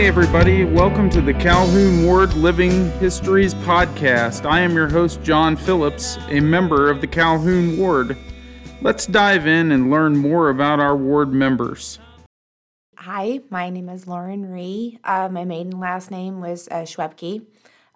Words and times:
Hey, 0.00 0.06
everybody, 0.06 0.64
welcome 0.64 1.10
to 1.10 1.20
the 1.20 1.34
Calhoun 1.34 2.06
Ward 2.06 2.32
Living 2.32 2.90
Histories 2.92 3.52
Podcast. 3.52 4.50
I 4.50 4.60
am 4.60 4.72
your 4.72 4.88
host, 4.88 5.22
John 5.22 5.56
Phillips, 5.56 6.16
a 6.30 6.40
member 6.40 6.90
of 6.90 7.02
the 7.02 7.06
Calhoun 7.06 7.76
Ward. 7.76 8.16
Let's 8.80 9.04
dive 9.04 9.46
in 9.46 9.70
and 9.70 9.90
learn 9.90 10.16
more 10.16 10.48
about 10.48 10.80
our 10.80 10.96
ward 10.96 11.34
members. 11.34 11.98
Hi, 12.96 13.40
my 13.50 13.68
name 13.68 13.90
is 13.90 14.06
Lauren 14.06 14.50
Re. 14.50 14.98
Uh, 15.04 15.28
my 15.30 15.44
maiden 15.44 15.78
last 15.78 16.10
name 16.10 16.40
was 16.40 16.66
uh, 16.68 16.86
Schwebke. 16.86 17.44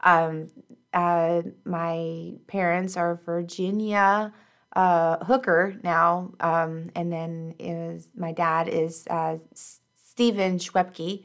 Um, 0.02 0.50
uh, 0.92 1.40
my 1.64 2.34
parents 2.48 2.98
are 2.98 3.18
Virginia 3.24 4.30
uh, 4.76 5.24
Hooker 5.24 5.76
now, 5.82 6.34
um, 6.38 6.90
and 6.94 7.10
then 7.10 7.54
is 7.58 8.08
my 8.14 8.32
dad 8.32 8.68
is 8.68 9.06
uh, 9.08 9.38
Stephen 9.54 10.58
Schwebke. 10.58 11.24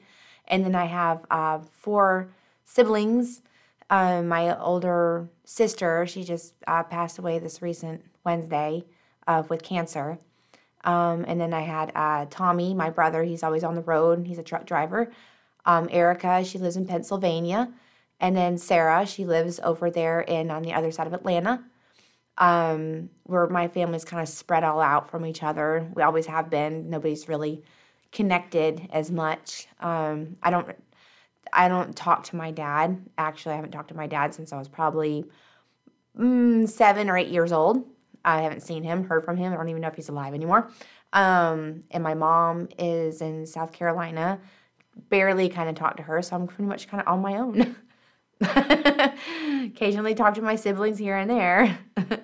And 0.49 0.65
then 0.65 0.75
I 0.75 0.85
have 0.85 1.25
uh, 1.29 1.59
four 1.71 2.29
siblings. 2.65 3.41
Um, 3.89 4.27
my 4.27 4.57
older 4.59 5.29
sister, 5.45 6.05
she 6.07 6.23
just 6.23 6.53
uh, 6.67 6.83
passed 6.83 7.17
away 7.17 7.39
this 7.39 7.61
recent 7.61 8.03
Wednesday 8.23 8.85
uh, 9.27 9.43
with 9.49 9.63
cancer. 9.63 10.19
Um, 10.83 11.25
and 11.27 11.39
then 11.39 11.53
I 11.53 11.61
had 11.61 11.91
uh, 11.95 12.25
Tommy, 12.29 12.73
my 12.73 12.89
brother. 12.89 13.23
He's 13.23 13.43
always 13.43 13.63
on 13.63 13.75
the 13.75 13.81
road. 13.81 14.25
He's 14.27 14.37
a 14.37 14.43
truck 14.43 14.65
driver. 14.65 15.11
Um, 15.65 15.89
Erica, 15.91 16.43
she 16.43 16.57
lives 16.57 16.77
in 16.77 16.85
Pennsylvania. 16.85 17.71
And 18.19 18.35
then 18.35 18.57
Sarah, 18.57 19.05
she 19.05 19.25
lives 19.25 19.59
over 19.63 19.89
there 19.89 20.21
in 20.21 20.51
on 20.51 20.61
the 20.63 20.73
other 20.73 20.91
side 20.91 21.07
of 21.07 21.13
Atlanta. 21.13 21.63
Um, 22.37 23.09
where 23.23 23.47
my 23.47 23.67
family's 23.67 24.05
kind 24.05 24.21
of 24.21 24.29
spread 24.29 24.63
all 24.63 24.79
out 24.79 25.11
from 25.11 25.25
each 25.25 25.43
other. 25.43 25.89
We 25.93 26.03
always 26.03 26.25
have 26.27 26.49
been. 26.49 26.89
Nobody's 26.89 27.27
really 27.27 27.63
connected 28.11 28.87
as 28.91 29.11
much. 29.11 29.67
Um, 29.79 30.37
I 30.41 30.49
don't 30.49 30.75
I 31.51 31.67
don't 31.67 31.95
talk 31.95 32.23
to 32.25 32.35
my 32.35 32.51
dad. 32.51 33.01
Actually, 33.17 33.53
I 33.53 33.55
haven't 33.55 33.71
talked 33.71 33.89
to 33.89 33.95
my 33.95 34.07
dad 34.07 34.33
since 34.33 34.53
I 34.53 34.57
was 34.57 34.67
probably 34.67 35.25
mm, 36.17 36.67
seven 36.67 37.09
or 37.09 37.17
eight 37.17 37.29
years 37.29 37.51
old. 37.51 37.85
I 38.23 38.41
haven't 38.41 38.61
seen 38.61 38.83
him, 38.83 39.05
heard 39.05 39.23
from 39.23 39.37
him. 39.37 39.53
I 39.53 39.55
don't 39.55 39.69
even 39.69 39.81
know 39.81 39.87
if 39.87 39.95
he's 39.95 40.09
alive 40.09 40.33
anymore. 40.33 40.69
Um, 41.13 41.83
and 41.91 42.03
my 42.03 42.13
mom 42.13 42.69
is 42.77 43.21
in 43.21 43.45
South 43.45 43.71
Carolina. 43.71 44.39
Barely 45.09 45.49
kind 45.49 45.69
of 45.69 45.75
talk 45.75 45.97
to 45.97 46.03
her, 46.03 46.21
so 46.21 46.35
I'm 46.35 46.47
pretty 46.47 46.67
much 46.67 46.87
kind 46.87 47.01
of 47.01 47.07
on 47.07 47.21
my 47.21 47.37
own. 47.37 47.75
Occasionally 49.65 50.13
talk 50.13 50.33
to 50.35 50.41
my 50.41 50.55
siblings 50.55 50.97
here 50.97 51.15
and 51.15 51.29
there. 51.29 51.79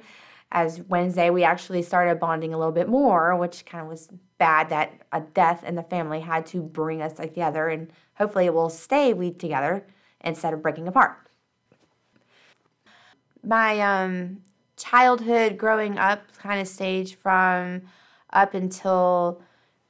As 0.51 0.81
Wednesday, 0.81 1.29
we 1.29 1.43
actually 1.43 1.81
started 1.81 2.19
bonding 2.19 2.53
a 2.53 2.57
little 2.57 2.71
bit 2.71 2.87
more, 2.87 3.35
which 3.35 3.65
kind 3.65 3.81
of 3.81 3.89
was 3.89 4.09
bad 4.37 4.69
that 4.69 5.01
a 5.11 5.21
death 5.21 5.63
in 5.63 5.75
the 5.75 5.83
family 5.83 6.19
had 6.19 6.45
to 6.47 6.61
bring 6.61 7.01
us 7.01 7.13
together 7.13 7.67
and 7.67 7.91
hopefully 8.15 8.45
it 8.45 8.53
will 8.53 8.69
stay 8.69 9.13
we 9.13 9.31
together 9.31 9.85
instead 10.21 10.53
of 10.53 10.61
breaking 10.61 10.87
apart. 10.87 11.17
My 13.43 13.79
um, 13.81 14.41
childhood 14.77 15.57
growing 15.57 15.97
up 15.97 16.21
kind 16.37 16.59
of 16.59 16.67
stage 16.67 17.15
from 17.15 17.83
up 18.31 18.53
until 18.53 19.41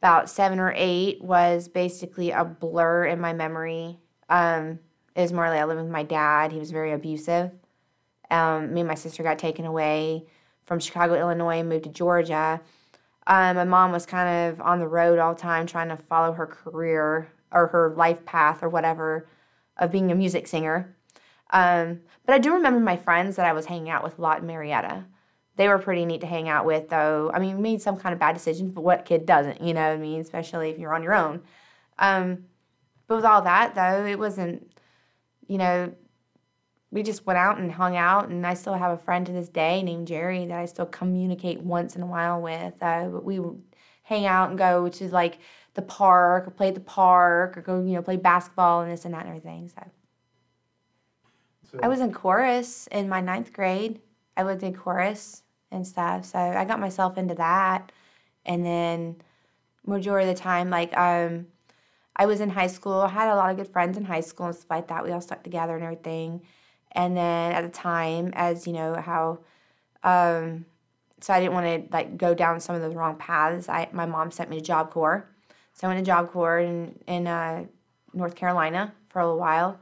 about 0.01 0.29
seven 0.29 0.59
or 0.59 0.73
eight 0.75 1.23
was 1.23 1.67
basically 1.67 2.31
a 2.31 2.43
blur 2.43 3.05
in 3.05 3.19
my 3.19 3.33
memory. 3.33 3.97
Um, 4.29 4.79
it 5.15 5.21
was 5.21 5.33
more 5.33 5.49
like 5.49 5.59
i 5.59 5.63
lived 5.63 5.81
with 5.81 5.89
my 5.89 6.03
dad. 6.03 6.51
He 6.51 6.59
was 6.59 6.71
very 6.71 6.91
abusive. 6.91 7.51
Um, 8.29 8.73
me 8.73 8.81
and 8.81 8.87
my 8.87 8.95
sister 8.95 9.23
got 9.23 9.39
taken 9.39 9.65
away 9.65 10.25
from 10.65 10.79
chicago 10.79 11.15
illinois 11.15 11.59
and 11.59 11.69
moved 11.69 11.83
to 11.85 11.89
georgia 11.89 12.61
um, 13.27 13.55
my 13.55 13.63
mom 13.63 13.91
was 13.91 14.05
kind 14.05 14.51
of 14.53 14.61
on 14.61 14.79
the 14.79 14.87
road 14.87 15.17
all 15.17 15.33
the 15.33 15.41
time 15.41 15.65
trying 15.65 15.89
to 15.89 15.97
follow 15.97 16.33
her 16.33 16.45
career 16.45 17.27
or 17.51 17.67
her 17.67 17.93
life 17.95 18.23
path 18.25 18.61
or 18.61 18.69
whatever 18.69 19.27
of 19.77 19.91
being 19.91 20.11
a 20.11 20.15
music 20.15 20.47
singer. 20.47 20.95
Um, 21.51 22.01
but 22.25 22.35
I 22.35 22.39
do 22.39 22.53
remember 22.53 22.79
my 22.79 22.97
friends 22.97 23.35
that 23.35 23.45
I 23.45 23.53
was 23.53 23.65
hanging 23.65 23.89
out 23.89 24.03
with 24.03 24.19
a 24.19 24.21
lot 24.21 24.41
in 24.41 24.47
Marietta. 24.47 25.05
They 25.57 25.67
were 25.67 25.79
pretty 25.79 26.05
neat 26.05 26.21
to 26.21 26.27
hang 26.27 26.49
out 26.49 26.65
with, 26.65 26.89
though. 26.89 27.31
I 27.33 27.39
mean, 27.39 27.61
made 27.61 27.81
some 27.81 27.97
kind 27.97 28.13
of 28.13 28.19
bad 28.19 28.33
decisions, 28.33 28.71
but 28.71 28.83
what 28.83 29.05
kid 29.05 29.25
doesn't, 29.25 29.61
you 29.61 29.73
know 29.73 29.89
what 29.89 29.97
I 29.97 30.01
mean? 30.01 30.19
Especially 30.19 30.69
if 30.69 30.77
you're 30.77 30.93
on 30.93 31.03
your 31.03 31.13
own. 31.13 31.41
Um, 31.97 32.45
but 33.07 33.15
with 33.15 33.25
all 33.25 33.41
that, 33.43 33.73
though, 33.73 34.05
it 34.05 34.19
wasn't, 34.19 34.69
you 35.47 35.57
know, 35.57 35.93
we 36.95 37.03
just 37.03 37.25
went 37.25 37.37
out 37.37 37.57
and 37.59 37.73
hung 37.73 37.97
out 37.97 38.29
and 38.29 38.47
i 38.47 38.53
still 38.53 38.73
have 38.73 38.91
a 38.91 38.97
friend 38.97 39.25
to 39.25 39.33
this 39.33 39.49
day 39.49 39.83
named 39.83 40.07
jerry 40.07 40.45
that 40.45 40.57
i 40.57 40.65
still 40.65 40.85
communicate 40.85 41.59
once 41.59 41.95
in 41.95 42.01
a 42.01 42.05
while 42.05 42.41
with 42.41 42.73
uh, 42.81 43.09
we 43.21 43.37
would 43.37 43.61
hang 44.03 44.25
out 44.25 44.49
and 44.49 44.57
go 44.57 44.87
to 44.87 45.07
like 45.09 45.37
the 45.73 45.81
park 45.81 46.47
or 46.47 46.51
play 46.51 46.69
at 46.69 46.73
the 46.73 46.79
park 46.79 47.57
or 47.57 47.61
go 47.61 47.83
you 47.83 47.93
know 47.93 48.01
play 48.01 48.15
basketball 48.15 48.81
and 48.81 48.91
this 48.91 49.03
and 49.03 49.13
that 49.13 49.25
and 49.25 49.29
everything 49.35 49.67
so, 49.67 49.83
so 51.69 51.79
i 51.83 51.87
was 51.87 51.99
in 51.99 52.13
chorus 52.13 52.87
in 52.87 53.09
my 53.09 53.19
ninth 53.19 53.51
grade 53.51 53.99
i 54.37 54.43
was 54.43 54.63
in 54.63 54.73
chorus 54.73 55.43
and 55.71 55.85
stuff 55.85 56.23
so 56.23 56.39
i 56.39 56.63
got 56.63 56.79
myself 56.79 57.17
into 57.17 57.35
that 57.35 57.91
and 58.45 58.65
then 58.65 59.17
majority 59.85 60.29
of 60.29 60.35
the 60.35 60.41
time 60.41 60.69
like 60.69 60.95
um 60.97 61.45
I 62.17 62.27
was 62.27 62.39
in 62.39 62.49
high 62.49 62.67
school. 62.67 63.01
I 63.01 63.09
had 63.09 63.29
a 63.29 63.35
lot 63.35 63.51
of 63.51 63.57
good 63.57 63.67
friends 63.67 63.97
in 63.97 64.05
high 64.05 64.21
school 64.21 64.45
and 64.45 64.55
stuff 64.55 64.69
like 64.69 64.87
that. 64.87 65.03
We 65.03 65.11
all 65.11 65.19
stuck 65.19 65.43
together 65.43 65.75
and 65.75 65.83
everything. 65.83 66.43
And 66.95 67.15
then 67.15 67.51
at 67.51 67.61
the 67.61 67.69
time, 67.69 68.31
as 68.35 68.65
you 68.65 68.73
know, 68.73 68.95
how 68.95 69.39
um, 70.03 70.65
so 71.19 71.33
I 71.33 71.39
didn't 71.39 71.53
want 71.53 71.65
to 71.65 71.93
like 71.93 72.17
go 72.17 72.33
down 72.33 72.59
some 72.59 72.75
of 72.75 72.81
those 72.81 72.95
wrong 72.95 73.17
paths. 73.17 73.67
I 73.67 73.89
my 73.91 74.05
mom 74.05 74.31
sent 74.31 74.49
me 74.49 74.57
to 74.57 74.61
Job 74.61 74.91
Corps, 74.91 75.27
so 75.73 75.87
I 75.87 75.93
went 75.93 76.05
to 76.05 76.09
Job 76.09 76.31
Corps 76.31 76.59
in 76.59 76.97
in 77.07 77.27
uh, 77.27 77.65
North 78.13 78.35
Carolina 78.35 78.93
for 79.09 79.19
a 79.19 79.25
little 79.25 79.39
while. 79.39 79.79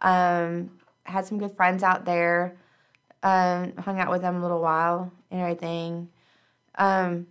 Um, 0.00 0.78
had 1.04 1.26
some 1.26 1.38
good 1.38 1.56
friends 1.56 1.82
out 1.82 2.04
there. 2.04 2.56
Um, 3.24 3.76
hung 3.76 4.00
out 4.00 4.10
with 4.10 4.22
them 4.22 4.36
a 4.36 4.42
little 4.42 4.60
while 4.60 5.12
and 5.30 5.40
everything. 5.40 6.08
Um, 6.74 7.28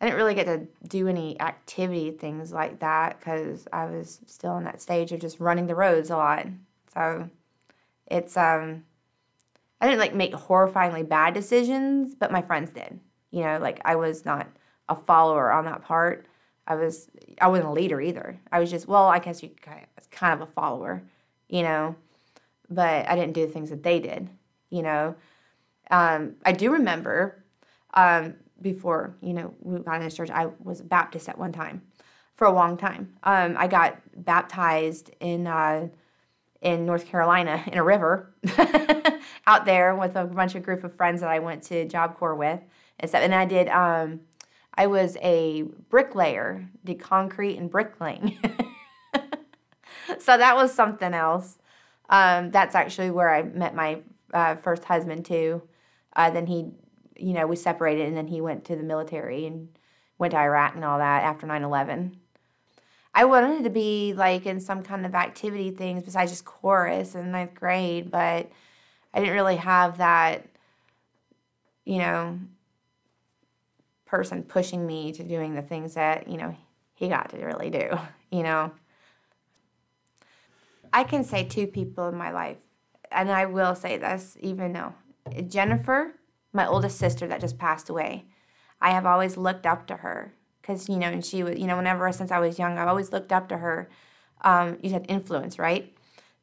I 0.00 0.06
didn't 0.06 0.16
really 0.16 0.34
get 0.34 0.46
to 0.46 0.66
do 0.88 1.06
any 1.06 1.40
activity 1.40 2.10
things 2.10 2.52
like 2.52 2.80
that 2.80 3.20
because 3.20 3.68
I 3.72 3.84
was 3.84 4.18
still 4.26 4.56
in 4.58 4.64
that 4.64 4.82
stage 4.82 5.12
of 5.12 5.20
just 5.20 5.38
running 5.38 5.68
the 5.68 5.76
roads 5.76 6.10
a 6.10 6.16
lot. 6.16 6.46
So 6.92 7.30
it's 8.06 8.36
um 8.36 8.84
I 9.82 9.86
didn't 9.86 9.98
like 9.98 10.14
make 10.14 10.32
horrifyingly 10.32 11.08
bad 11.08 11.34
decisions, 11.34 12.14
but 12.14 12.30
my 12.30 12.40
friends 12.40 12.70
did. 12.70 13.00
You 13.32 13.42
know, 13.42 13.58
like 13.58 13.80
I 13.84 13.96
was 13.96 14.24
not 14.24 14.46
a 14.88 14.94
follower 14.94 15.50
on 15.50 15.64
that 15.64 15.82
part. 15.82 16.26
I 16.68 16.76
was 16.76 17.10
I 17.40 17.48
wasn't 17.48 17.68
a 17.68 17.72
leader 17.72 18.00
either. 18.00 18.38
I 18.52 18.60
was 18.60 18.70
just 18.70 18.86
well, 18.86 19.08
I 19.08 19.18
guess 19.18 19.42
you 19.42 19.50
kind 20.12 20.40
of 20.40 20.48
a 20.48 20.52
follower, 20.52 21.02
you 21.48 21.62
know, 21.62 21.96
but 22.70 23.08
I 23.08 23.16
didn't 23.16 23.32
do 23.32 23.44
the 23.44 23.52
things 23.52 23.70
that 23.70 23.82
they 23.82 23.98
did. 23.98 24.30
You 24.70 24.82
know, 24.82 25.16
um, 25.90 26.36
I 26.46 26.52
do 26.52 26.70
remember 26.70 27.42
um, 27.94 28.34
before 28.60 29.16
you 29.20 29.34
know 29.34 29.52
we 29.60 29.80
got 29.80 29.96
in 29.96 30.02
this 30.02 30.14
church. 30.14 30.30
I 30.30 30.46
was 30.62 30.80
Baptist 30.80 31.28
at 31.28 31.38
one 31.38 31.52
time 31.52 31.82
for 32.36 32.46
a 32.46 32.52
long 32.52 32.76
time. 32.76 33.14
Um, 33.24 33.56
I 33.58 33.66
got 33.66 33.98
baptized 34.14 35.10
in. 35.18 35.48
Uh, 35.48 35.88
in 36.62 36.86
North 36.86 37.06
Carolina 37.06 37.62
in 37.66 37.76
a 37.76 37.82
river 37.82 38.32
out 39.46 39.64
there 39.66 39.94
with 39.96 40.16
a 40.16 40.24
bunch 40.24 40.54
of 40.54 40.62
group 40.62 40.84
of 40.84 40.94
friends 40.94 41.20
that 41.20 41.28
I 41.28 41.40
went 41.40 41.64
to 41.64 41.86
Job 41.86 42.16
Corps 42.16 42.36
with 42.36 42.60
and 43.00 43.10
stuff. 43.10 43.22
And 43.22 43.34
I 43.34 43.44
did, 43.44 43.68
um, 43.68 44.20
I 44.74 44.86
was 44.86 45.16
a 45.20 45.62
bricklayer, 45.90 46.68
did 46.84 47.00
concrete 47.00 47.58
and 47.58 47.68
bricklaying. 47.68 48.38
so 50.18 50.38
that 50.38 50.54
was 50.54 50.72
something 50.72 51.12
else. 51.12 51.58
Um, 52.08 52.50
that's 52.52 52.76
actually 52.76 53.10
where 53.10 53.34
I 53.34 53.42
met 53.42 53.74
my 53.74 53.98
uh, 54.32 54.54
first 54.56 54.84
husband 54.84 55.24
too. 55.24 55.62
Uh, 56.14 56.30
then 56.30 56.46
he, 56.46 56.70
you 57.16 57.32
know, 57.32 57.46
we 57.46 57.56
separated 57.56 58.06
and 58.06 58.16
then 58.16 58.28
he 58.28 58.40
went 58.40 58.64
to 58.66 58.76
the 58.76 58.82
military 58.84 59.46
and 59.46 59.68
went 60.18 60.30
to 60.30 60.38
Iraq 60.38 60.76
and 60.76 60.84
all 60.84 60.98
that 60.98 61.24
after 61.24 61.46
9 61.46 61.64
11. 61.64 62.16
I 63.14 63.24
wanted 63.26 63.64
to 63.64 63.70
be 63.70 64.14
like 64.14 64.46
in 64.46 64.58
some 64.58 64.82
kind 64.82 65.04
of 65.04 65.14
activity 65.14 65.70
things 65.70 66.02
besides 66.02 66.30
just 66.30 66.44
chorus 66.44 67.14
in 67.14 67.30
ninth 67.30 67.54
grade, 67.54 68.10
but 68.10 68.50
I 69.12 69.20
didn't 69.20 69.34
really 69.34 69.56
have 69.56 69.98
that, 69.98 70.46
you 71.84 71.98
know, 71.98 72.38
person 74.06 74.42
pushing 74.42 74.86
me 74.86 75.12
to 75.12 75.22
doing 75.22 75.54
the 75.54 75.62
things 75.62 75.94
that, 75.94 76.28
you 76.28 76.38
know, 76.38 76.56
he 76.94 77.08
got 77.08 77.30
to 77.30 77.44
really 77.44 77.70
do, 77.70 77.90
you 78.30 78.42
know. 78.42 78.72
I 80.92 81.04
can 81.04 81.24
say 81.24 81.44
two 81.44 81.66
people 81.66 82.08
in 82.08 82.16
my 82.16 82.30
life, 82.30 82.58
and 83.10 83.30
I 83.30 83.46
will 83.46 83.74
say 83.74 83.98
this 83.98 84.36
even 84.40 84.72
though 84.72 84.94
Jennifer, 85.48 86.14
my 86.52 86.66
oldest 86.66 86.98
sister 86.98 87.26
that 87.28 87.40
just 87.40 87.58
passed 87.58 87.88
away, 87.88 88.26
I 88.80 88.90
have 88.90 89.06
always 89.06 89.36
looked 89.36 89.66
up 89.66 89.86
to 89.86 89.96
her 89.96 90.34
because 90.62 90.88
you 90.88 90.96
know, 90.96 91.08
and 91.08 91.24
she 91.24 91.42
was, 91.42 91.58
you 91.58 91.66
know, 91.66 91.76
whenever 91.76 92.10
since 92.12 92.30
I 92.30 92.38
was 92.38 92.58
young, 92.58 92.78
I've 92.78 92.88
always 92.88 93.12
looked 93.12 93.32
up 93.32 93.48
to 93.50 93.58
her. 93.58 93.90
Um, 94.42 94.78
you 94.82 94.90
said 94.90 95.04
influence, 95.08 95.58
right? 95.58 95.94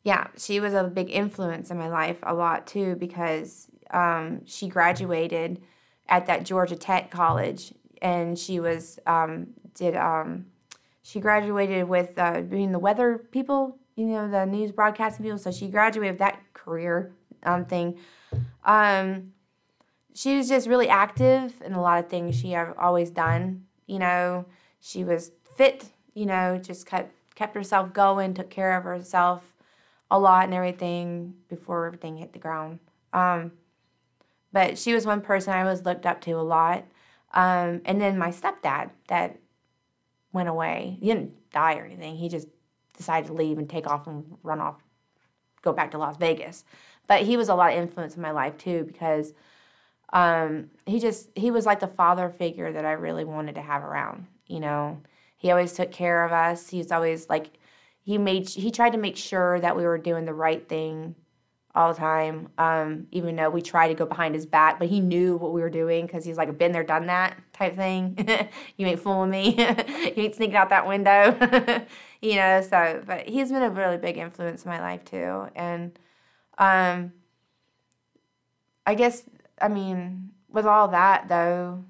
Yeah, 0.04 0.28
she 0.38 0.60
was 0.60 0.74
a 0.74 0.84
big 0.84 1.10
influence 1.10 1.72
in 1.72 1.78
my 1.78 1.90
life 1.90 2.18
a 2.24 2.34
lot 2.34 2.68
too 2.68 2.96
because 2.96 3.68
um, 3.92 4.46
she 4.46 4.68
graduated 4.68 5.62
at 6.08 6.26
that 6.28 6.46
Georgia 6.46 6.76
Tech 6.76 7.12
college 7.12 7.74
and 8.02 8.38
she 8.38 8.60
was 8.60 9.00
um, 9.06 9.48
did 9.74 9.96
um, 9.96 10.46
she 11.02 11.20
graduated 11.20 11.88
with 11.88 12.18
uh, 12.18 12.42
being 12.42 12.72
the 12.72 12.80
weather 12.80 13.18
people, 13.32 13.78
you 13.96 14.06
know, 14.06 14.30
the 14.30 14.46
news 14.46 14.72
broadcasting 14.72 15.24
people. 15.24 15.38
So 15.38 15.52
she 15.52 15.68
graduated 15.68 16.14
with 16.14 16.20
that 16.20 16.40
career 16.54 17.14
um, 17.44 17.66
thing. 17.66 17.98
Um, 18.64 19.34
she 20.14 20.38
was 20.38 20.50
just 20.50 20.68
really 20.68 20.90
active 20.90 21.62
in 21.64 21.74
a 21.74 21.82
lot 21.82 22.04
of 22.04 22.10
things 22.10 22.36
she 22.36 22.52
have 22.52 22.78
always 22.78 23.10
done. 23.10 23.66
You 23.90 24.00
know, 24.00 24.46
she 24.80 25.04
was 25.04 25.32
fit. 25.58 25.86
You 26.14 26.26
know, 26.26 26.58
just 26.58 26.86
kept 26.86 27.14
kept 27.36 27.56
herself 27.56 27.94
going, 27.94 28.34
took 28.34 28.50
care 28.50 28.78
of 28.78 28.84
herself 28.84 29.54
a 30.12 30.20
lot 30.20 30.46
and 30.46 30.54
everything 30.54 31.36
before 31.48 31.86
everything 31.86 32.18
hit 32.18 32.34
the 32.34 32.40
ground. 32.40 32.80
Um, 33.14 33.52
but 34.52 34.78
she 34.78 34.94
was 34.94 35.06
one 35.06 35.22
person 35.22 35.54
I 35.54 35.64
was 35.64 35.86
looked 35.86 36.06
up 36.06 36.22
to 36.22 36.32
a 36.32 36.42
lot. 36.42 36.86
Um, 37.34 37.82
and 37.86 38.02
then 38.02 38.18
my 38.18 38.30
stepdad 38.30 38.90
that 39.08 39.38
went 40.34 40.50
away. 40.50 40.98
He 41.00 41.08
didn't 41.08 41.52
die 41.52 41.78
or 41.78 41.86
anything. 41.86 42.16
He 42.16 42.30
just 42.30 42.48
decided 42.98 43.28
to 43.28 43.34
leave 43.34 43.58
and 43.58 43.70
take 43.70 43.88
off 43.88 44.08
and 44.08 44.38
run 44.44 44.60
off, 44.60 44.84
go 45.62 45.72
back 45.72 45.92
to 45.92 45.98
Las 45.98 46.18
Vegas. 46.18 46.66
But 47.08 47.24
he 47.24 47.38
was 47.38 47.50
a 47.50 47.56
lot 47.56 47.72
of 47.72 47.80
influence 47.80 48.16
in 48.16 48.22
my 48.22 48.32
life 48.32 48.58
too 48.58 48.84
because 48.84 49.34
um, 50.12 50.72
he 50.86 51.00
just 51.00 51.30
he 51.36 51.52
was 51.52 51.66
like 51.66 51.80
the 51.80 51.88
father 51.88 52.30
figure 52.30 52.72
that 52.72 52.86
I 52.86 52.94
really 52.94 53.26
wanted 53.26 53.56
to 53.56 53.62
have 53.62 53.84
around. 53.84 54.28
You 54.48 54.60
know, 54.60 55.02
he 55.38 55.52
always 55.52 55.74
took 55.74 55.92
care 55.92 56.26
of 56.26 56.32
us. 56.32 56.70
He's 56.70 56.92
always 56.92 57.30
like 57.30 57.52
he 58.02 58.18
made 58.18 58.50
he 58.50 58.72
tried 58.72 58.92
to 58.92 58.98
make 58.98 59.18
sure 59.18 59.60
that 59.60 59.76
we 59.76 59.84
were 59.84 59.98
doing 59.98 60.26
the 60.26 60.34
right 60.34 60.68
thing 60.68 61.16
all 61.76 61.94
the 61.94 62.00
time. 62.00 62.50
Um, 62.58 63.08
even 63.12 63.36
though 63.36 63.52
we 63.52 63.62
tried 63.62 63.90
to 63.90 63.94
go 63.94 64.06
behind 64.08 64.34
his 64.34 64.48
back, 64.48 64.80
but 64.80 64.90
he 64.90 65.00
knew 65.00 65.38
what 65.38 65.54
we 65.54 65.62
were 65.62 65.70
doing 65.70 66.08
because 66.08 66.26
he's 66.26 66.38
like 66.38 66.58
been 66.58 66.72
there, 66.72 66.84
done 66.84 67.06
that 67.06 67.38
type 67.54 67.76
thing. 67.76 68.18
you 68.78 68.88
ain't 68.88 69.00
fooling 69.00 69.30
me. 69.30 69.56
you 69.58 70.24
ain't 70.24 70.36
sneaking 70.36 70.56
out 70.56 70.70
that 70.70 70.88
window. 70.88 71.38
you 72.22 72.36
know. 72.36 72.62
So, 72.62 73.04
but 73.06 73.30
he's 73.30 73.52
been 73.52 73.62
a 73.62 73.70
really 73.70 73.98
big 73.98 74.18
influence 74.18 74.66
in 74.66 74.72
my 74.72 74.80
life 74.80 75.06
too, 75.06 75.48
and 75.56 75.98
um, 76.58 77.14
I 78.88 78.96
guess 78.96 79.24
I 79.62 79.68
mean 79.68 80.32
with 80.50 80.66
all 80.66 80.88
that 80.90 81.28
though, 81.28 81.84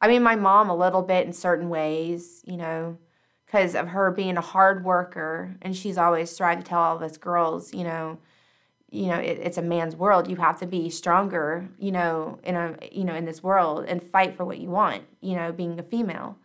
I 0.00 0.08
mean 0.08 0.22
my 0.22 0.36
mom 0.36 0.70
a 0.70 0.76
little 0.76 1.02
bit 1.02 1.26
in 1.26 1.32
certain 1.32 1.68
ways, 1.68 2.42
you 2.44 2.56
know. 2.56 2.98
Because 3.46 3.76
of 3.76 3.88
her 3.88 4.10
being 4.10 4.36
a 4.36 4.40
hard 4.40 4.84
worker, 4.84 5.56
and 5.62 5.76
she's 5.76 5.96
always 5.96 6.36
tried 6.36 6.56
to 6.56 6.62
tell 6.64 6.80
all 6.80 6.96
of 6.96 7.02
us 7.02 7.16
girls, 7.16 7.72
you 7.72 7.84
know, 7.84 8.18
you 8.90 9.06
know 9.06 9.16
it, 9.16 9.38
it's 9.42 9.58
a 9.58 9.62
man's 9.62 9.96
world 9.96 10.28
you 10.28 10.36
have 10.36 10.58
to 10.58 10.66
be 10.66 10.88
stronger 10.88 11.68
you 11.78 11.90
know 11.90 12.38
in 12.44 12.54
a 12.54 12.76
you 12.92 13.04
know 13.04 13.14
in 13.14 13.24
this 13.24 13.42
world 13.42 13.84
and 13.86 14.02
fight 14.02 14.36
for 14.36 14.44
what 14.44 14.58
you 14.58 14.70
want 14.70 15.02
you 15.20 15.34
know 15.34 15.52
being 15.52 15.78
a 15.78 15.82
female 15.82 16.36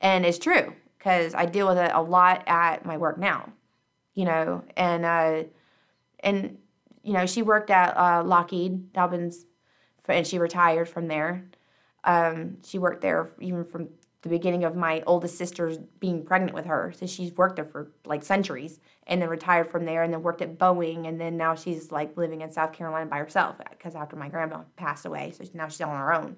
and 0.00 0.26
it's 0.26 0.38
true 0.38 0.74
because 0.98 1.34
i 1.34 1.46
deal 1.46 1.68
with 1.68 1.78
it 1.78 1.90
a 1.94 2.02
lot 2.02 2.42
at 2.46 2.84
my 2.84 2.96
work 2.96 3.18
now 3.18 3.52
you 4.14 4.24
know 4.24 4.62
and 4.76 5.04
uh 5.04 5.42
and 6.20 6.58
you 7.02 7.12
know 7.12 7.26
she 7.26 7.42
worked 7.42 7.70
at 7.70 7.96
uh, 7.96 8.22
lockheed 8.24 8.92
dobbins 8.92 9.44
and 10.16 10.26
she 10.26 10.38
retired 10.38 10.88
from 10.88 11.08
there 11.08 11.44
um, 12.04 12.58
she 12.64 12.78
worked 12.78 13.02
there 13.02 13.30
even 13.40 13.64
from 13.64 13.88
the 14.22 14.28
beginning 14.28 14.64
of 14.64 14.74
my 14.74 15.02
oldest 15.06 15.38
sister's 15.38 15.78
being 16.00 16.24
pregnant 16.24 16.54
with 16.54 16.64
her. 16.64 16.92
So 16.96 17.06
she's 17.06 17.32
worked 17.36 17.56
there 17.56 17.64
for 17.64 17.92
like 18.04 18.24
centuries 18.24 18.80
and 19.06 19.22
then 19.22 19.28
retired 19.28 19.70
from 19.70 19.84
there 19.84 20.02
and 20.02 20.12
then 20.12 20.22
worked 20.22 20.42
at 20.42 20.58
Boeing. 20.58 21.06
And 21.06 21.20
then 21.20 21.36
now 21.36 21.54
she's 21.54 21.92
like 21.92 22.16
living 22.16 22.40
in 22.40 22.50
South 22.50 22.72
Carolina 22.72 23.06
by 23.06 23.18
herself 23.18 23.56
because 23.70 23.94
after 23.94 24.16
my 24.16 24.28
grandma 24.28 24.62
passed 24.76 25.06
away. 25.06 25.32
So 25.36 25.44
now 25.54 25.68
she's 25.68 25.80
on 25.82 25.96
her 25.96 26.12
own. 26.12 26.36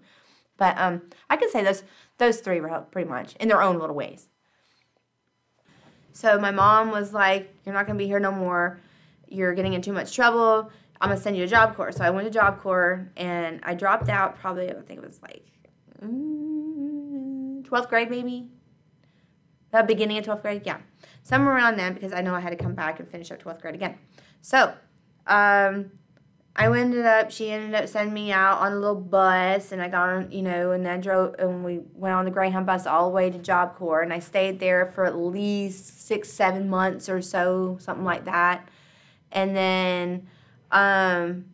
But 0.58 0.76
um, 0.76 1.02
I 1.31 1.37
could 1.37 1.50
say 1.50 1.64
those, 1.64 1.84
those 2.19 2.40
three 2.40 2.61
were 2.61 2.84
pretty 2.90 3.08
much 3.08 3.34
in 3.37 3.49
their 3.49 3.62
own 3.62 3.78
little 3.78 3.96
ways. 3.96 4.28
So 6.12 6.38
my 6.38 6.50
mom 6.50 6.90
was 6.90 7.14
like, 7.14 7.55
You're 7.64 7.75
not 7.75 7.87
going 7.87 7.96
to 7.96 8.02
be 8.02 8.08
here 8.08 8.20
no 8.20 8.32
more. 8.32 8.81
You're 9.28 9.55
getting 9.55 9.73
in 9.73 9.81
too 9.81 9.93
much 9.93 10.14
trouble. 10.14 10.70
I'm 11.00 11.11
to 11.11 11.17
send 11.17 11.37
you 11.37 11.44
to 11.44 11.50
Job 11.50 11.76
Corps. 11.76 11.93
So 11.93 12.05
I 12.05 12.11
went 12.11 12.26
to 12.26 12.32
Job 12.32 12.61
Corps 12.61 13.11
and 13.17 13.61
I 13.62 13.75
dropped 13.75 14.08
out 14.08 14.38
probably, 14.38 14.70
I 14.70 14.75
think 14.75 14.99
it 14.99 15.05
was 15.05 15.20
like. 15.23 15.47
Mm, 16.02 17.62
12th 17.70 17.88
grade 17.88 18.11
maybe 18.11 18.49
the 19.73 19.82
beginning 19.82 20.19
of 20.19 20.25
12th 20.25 20.43
grade 20.43 20.62
yeah 20.64 20.79
somewhere 21.23 21.55
around 21.55 21.76
then 21.76 21.94
because 21.94 22.12
i 22.12 22.20
know 22.20 22.35
i 22.35 22.41
had 22.41 22.50
to 22.50 22.56
come 22.56 22.75
back 22.75 22.99
and 22.99 23.08
finish 23.08 23.31
up 23.31 23.43
12th 23.43 23.61
grade 23.61 23.75
again 23.75 23.97
so 24.41 24.73
um, 25.26 25.91
i 26.56 26.67
ended 26.67 27.06
up 27.06 27.31
she 27.31 27.50
ended 27.50 27.75
up 27.75 27.88
sending 27.88 28.12
me 28.12 28.32
out 28.32 28.58
on 28.58 28.73
a 28.73 28.76
little 28.76 29.00
bus 29.00 29.73
and 29.73 29.81
i 29.81 29.88
got 29.88 30.08
on 30.08 30.32
you 30.32 30.43
know 30.43 30.73
and 30.73 30.85
then 30.85 31.00
drove 31.00 31.35
and 31.38 31.64
we 31.64 31.81
went 31.94 32.14
on 32.14 32.25
the 32.25 32.31
greyhound 32.31 32.67
bus 32.67 32.87
all 32.87 33.08
the 33.08 33.14
way 33.14 33.31
to 33.31 33.38
job 33.38 33.76
corps 33.76 34.02
and 34.02 34.12
i 34.12 34.19
stayed 34.19 34.58
there 34.58 34.87
for 34.87 35.05
at 35.05 35.17
least 35.17 36.06
six 36.06 36.29
seven 36.29 36.69
months 36.69 37.08
or 37.08 37.23
so 37.23 37.76
something 37.81 38.05
like 38.05 38.25
that 38.25 38.69
and 39.31 39.55
then 39.55 40.26
um, 40.70 41.46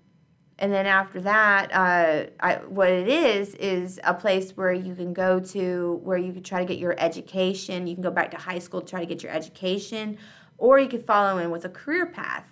and 0.58 0.72
then 0.72 0.86
after 0.86 1.20
that, 1.20 1.70
uh, 1.72 2.30
I, 2.40 2.54
what 2.66 2.88
it 2.88 3.08
is 3.08 3.54
is 3.56 4.00
a 4.04 4.14
place 4.14 4.56
where 4.56 4.72
you 4.72 4.94
can 4.94 5.12
go 5.12 5.38
to 5.38 6.00
where 6.02 6.16
you 6.16 6.32
can 6.32 6.42
try 6.42 6.60
to 6.60 6.64
get 6.64 6.78
your 6.78 6.94
education. 6.98 7.86
You 7.86 7.94
can 7.94 8.02
go 8.02 8.10
back 8.10 8.30
to 8.30 8.38
high 8.38 8.58
school 8.58 8.80
to 8.80 8.86
try 8.86 9.00
to 9.00 9.06
get 9.06 9.22
your 9.22 9.32
education, 9.32 10.16
or 10.56 10.78
you 10.78 10.88
could 10.88 11.04
follow 11.06 11.38
in 11.38 11.50
with 11.50 11.66
a 11.66 11.68
career 11.68 12.06
path. 12.06 12.46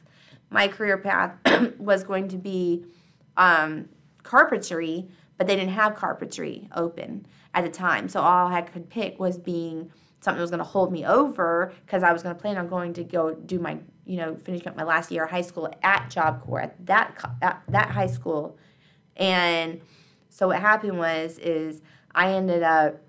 My 0.50 0.69
career 0.69 0.99
path 0.99 1.37
was 1.78 2.05
going 2.05 2.28
to 2.28 2.37
be 2.37 2.84
um, 3.38 3.88
carpentry, 4.22 5.08
but 5.38 5.46
they 5.46 5.56
didn't 5.56 5.72
have 5.72 5.94
carpentry 5.94 6.69
open 6.76 7.26
at 7.55 7.64
the 7.64 7.70
time. 7.70 8.08
So 8.10 8.20
all 8.20 8.49
I 8.49 8.60
could 8.60 8.90
pick 8.90 9.19
was 9.19 9.38
being 9.38 9.90
something 10.24 10.40
was 10.40 10.50
going 10.50 10.58
to 10.58 10.64
hold 10.64 10.90
me 10.90 11.04
over 11.04 11.72
because 11.84 12.02
I 12.02 12.12
was 12.12 12.22
going 12.22 12.34
to 12.34 12.40
plan 12.40 12.56
on 12.56 12.66
going 12.68 12.94
to 12.94 13.04
go 13.04 13.34
do 13.34 13.58
my 13.58 13.78
you 14.06 14.16
know, 14.16 14.36
finishing 14.36 14.68
up 14.68 14.76
my 14.76 14.84
last 14.84 15.10
year 15.10 15.24
of 15.24 15.30
high 15.30 15.40
school 15.40 15.72
at 15.82 16.10
Job 16.10 16.42
Corps 16.42 16.60
at 16.60 16.86
that 16.86 17.36
at 17.40 17.62
that 17.68 17.90
high 17.90 18.06
school, 18.06 18.58
and 19.16 19.80
so 20.28 20.48
what 20.48 20.60
happened 20.60 20.98
was 20.98 21.38
is 21.38 21.80
I 22.14 22.32
ended 22.32 22.62
up 22.62 23.00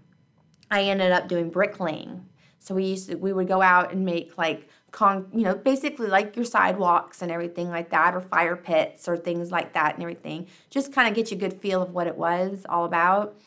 I 0.72 0.84
ended 0.84 1.12
up 1.12 1.28
doing 1.28 1.50
bricklaying. 1.50 2.26
So 2.60 2.76
we 2.76 2.86
used 2.86 3.10
to 3.10 3.16
we 3.16 3.34
would 3.34 3.48
go 3.48 3.62
out 3.62 3.92
and 3.92 4.06
make 4.06 4.38
like 4.38 4.70
con 4.92 5.28
you 5.34 5.44
know 5.44 5.56
basically 5.56 6.08
like 6.08 6.36
your 6.36 6.46
sidewalks 6.46 7.22
and 7.22 7.30
everything 7.30 7.70
like 7.70 7.90
that 7.90 8.16
or 8.16 8.22
fire 8.22 8.56
pits 8.56 9.10
or 9.10 9.18
things 9.18 9.52
like 9.52 9.74
that 9.74 9.96
and 9.96 10.04
everything. 10.04 10.48
Just 10.70 10.94
kind 10.94 11.08
of 11.10 11.14
get 11.14 11.30
you 11.32 11.38
a 11.38 11.40
good 11.40 11.60
feel 11.62 11.82
of 11.82 11.92
what 11.92 12.08
it 12.08 12.16
was 12.16 12.66
all 12.70 12.86
about, 12.86 13.38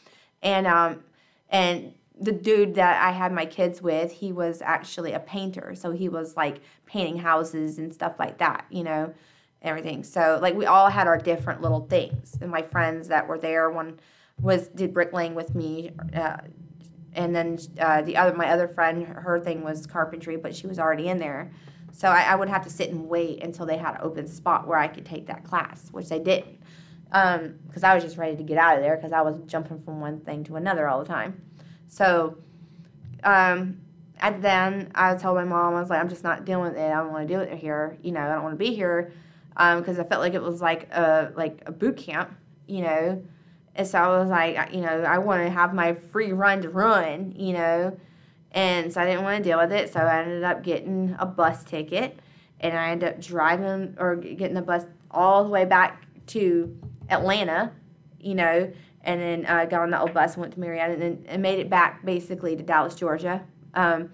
and 0.43 0.67
um 0.67 1.03
and 1.49 1.95
the 2.21 2.33
dude 2.33 2.75
that 2.75 3.03
I 3.03 3.13
had 3.13 3.33
my 3.33 3.47
kids 3.47 3.81
with, 3.81 4.13
he 4.13 4.33
was 4.33 4.61
actually 4.63 5.13
a 5.13 5.21
painter. 5.21 5.75
So 5.75 5.93
he 5.93 6.09
was 6.09 6.37
like 6.37 6.61
painting 6.87 7.19
houses 7.19 7.79
and 7.79 7.93
stuff 7.93 8.15
like 8.19 8.39
that, 8.39 8.65
you 8.71 8.83
know, 8.83 9.15
everything. 9.63 10.03
So 10.03 10.39
like 10.41 10.55
we 10.55 10.67
all 10.67 10.89
had 10.89 11.07
our 11.07 11.19
different 11.19 11.63
little 11.63 11.87
things. 11.87 12.37
And 12.41 12.51
my 12.51 12.63
friends 12.63 13.09
that 13.09 13.29
were 13.29 13.39
there, 13.39 13.71
one 13.71 14.01
was 14.41 14.69
did 14.69 14.95
bricklaying 14.95 15.35
with 15.35 15.55
me, 15.55 15.91
uh, 16.15 16.39
and 17.15 17.35
then 17.35 17.59
uh, 17.81 18.03
the 18.03 18.17
other 18.17 18.37
my 18.37 18.49
other 18.51 18.69
friend, 18.69 19.05
her 19.07 19.41
thing 19.41 19.63
was 19.63 19.87
carpentry, 19.87 20.37
but 20.37 20.55
she 20.55 20.67
was 20.67 20.79
already 20.79 21.09
in 21.09 21.19
there. 21.19 21.51
So 21.93 22.09
I, 22.09 22.23
I, 22.23 22.35
would 22.37 22.49
have 22.49 22.63
to 22.65 22.71
sit 22.71 22.91
and 22.91 23.09
wait 23.09 23.43
until 23.43 23.67
they 23.67 23.77
had 23.77 23.95
an 23.95 24.01
open 24.03 24.29
spot 24.29 24.69
where 24.69 24.79
I 24.79 24.87
could 24.87 25.05
take 25.05 25.27
that 25.27 25.43
class, 25.43 25.89
which 25.91 26.09
they 26.09 26.21
didn't, 26.21 26.61
because 27.07 27.83
um, 27.83 27.85
I 27.85 27.95
was 27.95 28.05
just 28.05 28.19
ready 28.19 28.37
to 28.37 28.43
get 28.45 28.57
out 28.57 28.77
of 28.77 28.83
there 28.83 28.95
because 28.95 29.11
I 29.11 29.23
was 29.23 29.35
jumping 29.47 29.81
from 29.81 30.01
one 30.01 30.21
thing 30.21 30.45
to 30.45 30.57
another 30.57 30.87
all 30.87 31.01
the 31.01 31.09
time. 31.09 31.43
So, 31.89 32.37
um, 33.25 33.81
and 34.21 34.43
then 34.43 34.91
I 34.95 35.15
told 35.15 35.37
my 35.37 35.45
mom, 35.45 35.75
I 35.75 35.81
was 35.81 35.91
like, 35.91 36.01
I'm 36.01 36.09
just 36.09 36.25
not 36.25 36.45
dealing 36.45 36.73
with 36.73 36.77
it. 36.77 36.93
I 36.93 36.97
don't 36.97 37.13
want 37.13 37.27
to 37.27 37.33
deal 37.33 37.41
with 37.41 37.51
it 37.51 37.59
here. 37.59 37.99
You 38.03 38.13
know, 38.13 38.21
I 38.21 38.35
don't 38.35 38.43
want 38.43 38.55
to 38.55 38.65
be 38.65 38.75
here 38.75 39.13
because 39.51 39.99
um, 39.99 40.05
I 40.05 40.09
felt 40.09 40.21
like 40.21 40.35
it 40.35 40.43
was 40.43 40.61
like 40.61 40.93
a 40.93 41.33
like 41.37 41.63
a 41.67 41.73
boot 41.73 41.97
camp. 41.97 42.37
You 42.67 42.83
know, 42.83 43.25
and 43.75 43.87
so 43.87 43.99
I 43.99 44.19
was 44.19 44.29
like, 44.29 44.75
you 44.75 44.81
know, 44.81 45.03
I 45.03 45.19
want 45.19 45.43
to 45.45 45.51
have 45.51 45.73
my 45.73 45.95
free 45.95 46.33
run 46.33 46.63
to 46.63 46.69
run. 46.69 47.33
You 47.37 47.55
know, 47.55 48.01
and 48.53 48.93
so 48.93 49.01
I 49.01 49.07
didn't 49.07 49.23
want 49.23 49.43
to 49.43 49.49
deal 49.49 49.59
with 49.59 49.73
it. 49.73 49.93
So 49.93 50.01
I 50.01 50.21
ended 50.21 50.45
up 50.45 50.63
getting 50.63 51.17
a 51.19 51.27
bus 51.27 51.65
ticket, 51.65 52.19
and 52.61 52.77
I 52.77 52.91
ended 52.91 53.09
up 53.09 53.21
driving 53.21 53.97
or 53.99 54.17
getting 54.17 54.55
the 54.55 54.63
bus 54.63 54.85
all 55.11 55.45
the 55.45 55.51
way 55.51 55.65
back 55.65 56.05
to 56.29 56.77
Atlanta. 57.09 57.73
You 58.21 58.35
know, 58.35 58.73
and 59.03 59.21
then 59.21 59.47
uh, 59.47 59.65
got 59.65 59.83
on 59.83 59.91
the 59.91 60.01
old 60.01 60.15
bus, 60.15 60.35
and 60.35 60.43
went 60.43 60.55
to 60.55 60.61
Marietta, 60.61 60.95
and 60.95 61.03
then 61.03 61.25
and 61.29 61.43
made 61.43 61.59
it 61.59 61.71
back 61.71 62.05
basically 62.05 62.57
to 62.57 62.63
Dallas, 62.63 62.95
Georgia. 62.95 63.43
Um, 63.75 64.11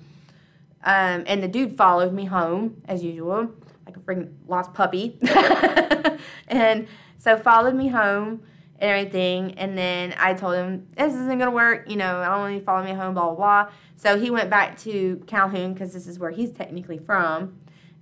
um, 0.85 1.25
and 1.26 1.43
the 1.43 1.49
dude 1.49 1.76
followed 1.76 2.12
me 2.12 2.26
home 2.26 2.83
as 2.87 3.03
usual, 3.03 3.50
like 3.87 3.97
a 3.97 4.00
freaking 4.00 4.35
lost 4.47 4.75
puppy. 4.75 5.19
and 6.49 6.87
so 7.17 7.38
followed 7.38 7.75
me 7.75 7.88
home 7.88 8.43
and 8.79 8.91
everything. 8.91 9.53
And 9.53 9.76
then 9.79 10.14
I 10.19 10.35
told 10.35 10.57
him 10.57 10.87
this 10.97 11.14
isn't 11.14 11.38
gonna 11.38 11.50
work. 11.50 11.88
You 11.88 11.97
know, 11.97 12.21
I 12.21 12.26
don't 12.26 12.41
want 12.41 12.59
to 12.59 12.64
follow 12.64 12.85
me 12.85 12.93
home. 12.93 13.14
Blah 13.14 13.35
blah 13.35 13.35
blah. 13.35 13.73
So 13.97 14.21
he 14.21 14.31
went 14.31 14.50
back 14.50 14.79
to 14.81 15.23
Calhoun 15.26 15.73
because 15.73 15.93
this 15.95 16.07
is 16.07 16.19
where 16.19 16.31
he's 16.31 16.50
technically 16.50 16.99
from, 16.99 17.59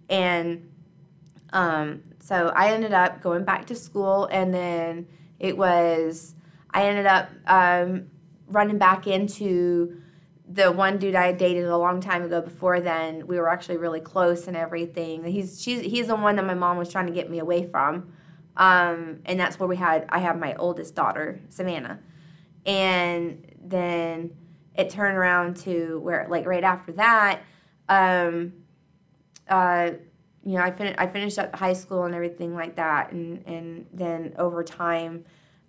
and 0.08 0.68
um, 1.52 2.02
so 2.18 2.48
I 2.56 2.72
ended 2.72 2.92
up 2.92 3.22
going 3.22 3.44
back 3.44 3.66
to 3.66 3.74
school, 3.76 4.26
and 4.26 4.52
then 4.52 5.06
it 5.38 5.56
was 5.56 6.34
I 6.74 6.84
ended 6.84 7.06
up 7.06 7.30
um, 7.46 8.10
running 8.46 8.78
back 8.78 9.06
into 9.06 10.02
the 10.48 10.70
one 10.70 10.98
dude 10.98 11.14
I 11.14 11.32
dated 11.32 11.64
a 11.64 11.76
long 11.76 12.00
time 12.00 12.22
ago 12.24 12.40
before 12.40 12.80
then, 12.80 13.26
we 13.26 13.38
were 13.38 13.48
actually 13.48 13.78
really 13.78 14.00
close 14.00 14.48
and 14.48 14.56
everything. 14.56 15.24
He's 15.24 15.62
she's 15.62 15.80
he's 15.80 16.08
the 16.08 16.16
one 16.16 16.36
that 16.36 16.44
my 16.44 16.54
mom 16.54 16.76
was 16.76 16.90
trying 16.90 17.06
to 17.06 17.12
get 17.12 17.30
me 17.30 17.38
away 17.38 17.66
from. 17.68 18.12
Um, 18.56 19.20
and 19.24 19.40
that's 19.40 19.58
where 19.58 19.68
we 19.68 19.76
had 19.76 20.04
I 20.08 20.18
have 20.18 20.38
my 20.38 20.54
oldest 20.56 20.94
daughter, 20.94 21.40
Savannah. 21.48 22.00
And 22.66 23.46
then 23.62 24.36
it 24.74 24.90
turned 24.90 25.16
around 25.16 25.56
to 25.58 26.00
where 26.00 26.26
like 26.28 26.46
right 26.46 26.64
after 26.64 26.92
that, 26.92 27.42
um, 27.88 28.52
uh, 29.48 29.92
you 30.44 30.56
know, 30.56 30.62
I 30.62 30.70
finished 30.70 30.98
I 30.98 31.06
finished 31.06 31.38
up 31.38 31.54
high 31.56 31.72
school 31.72 32.04
and 32.04 32.14
everything 32.14 32.54
like 32.54 32.76
that, 32.76 33.12
and 33.12 33.42
and 33.46 33.86
then 33.92 34.34
over 34.38 34.62
time, 34.62 35.24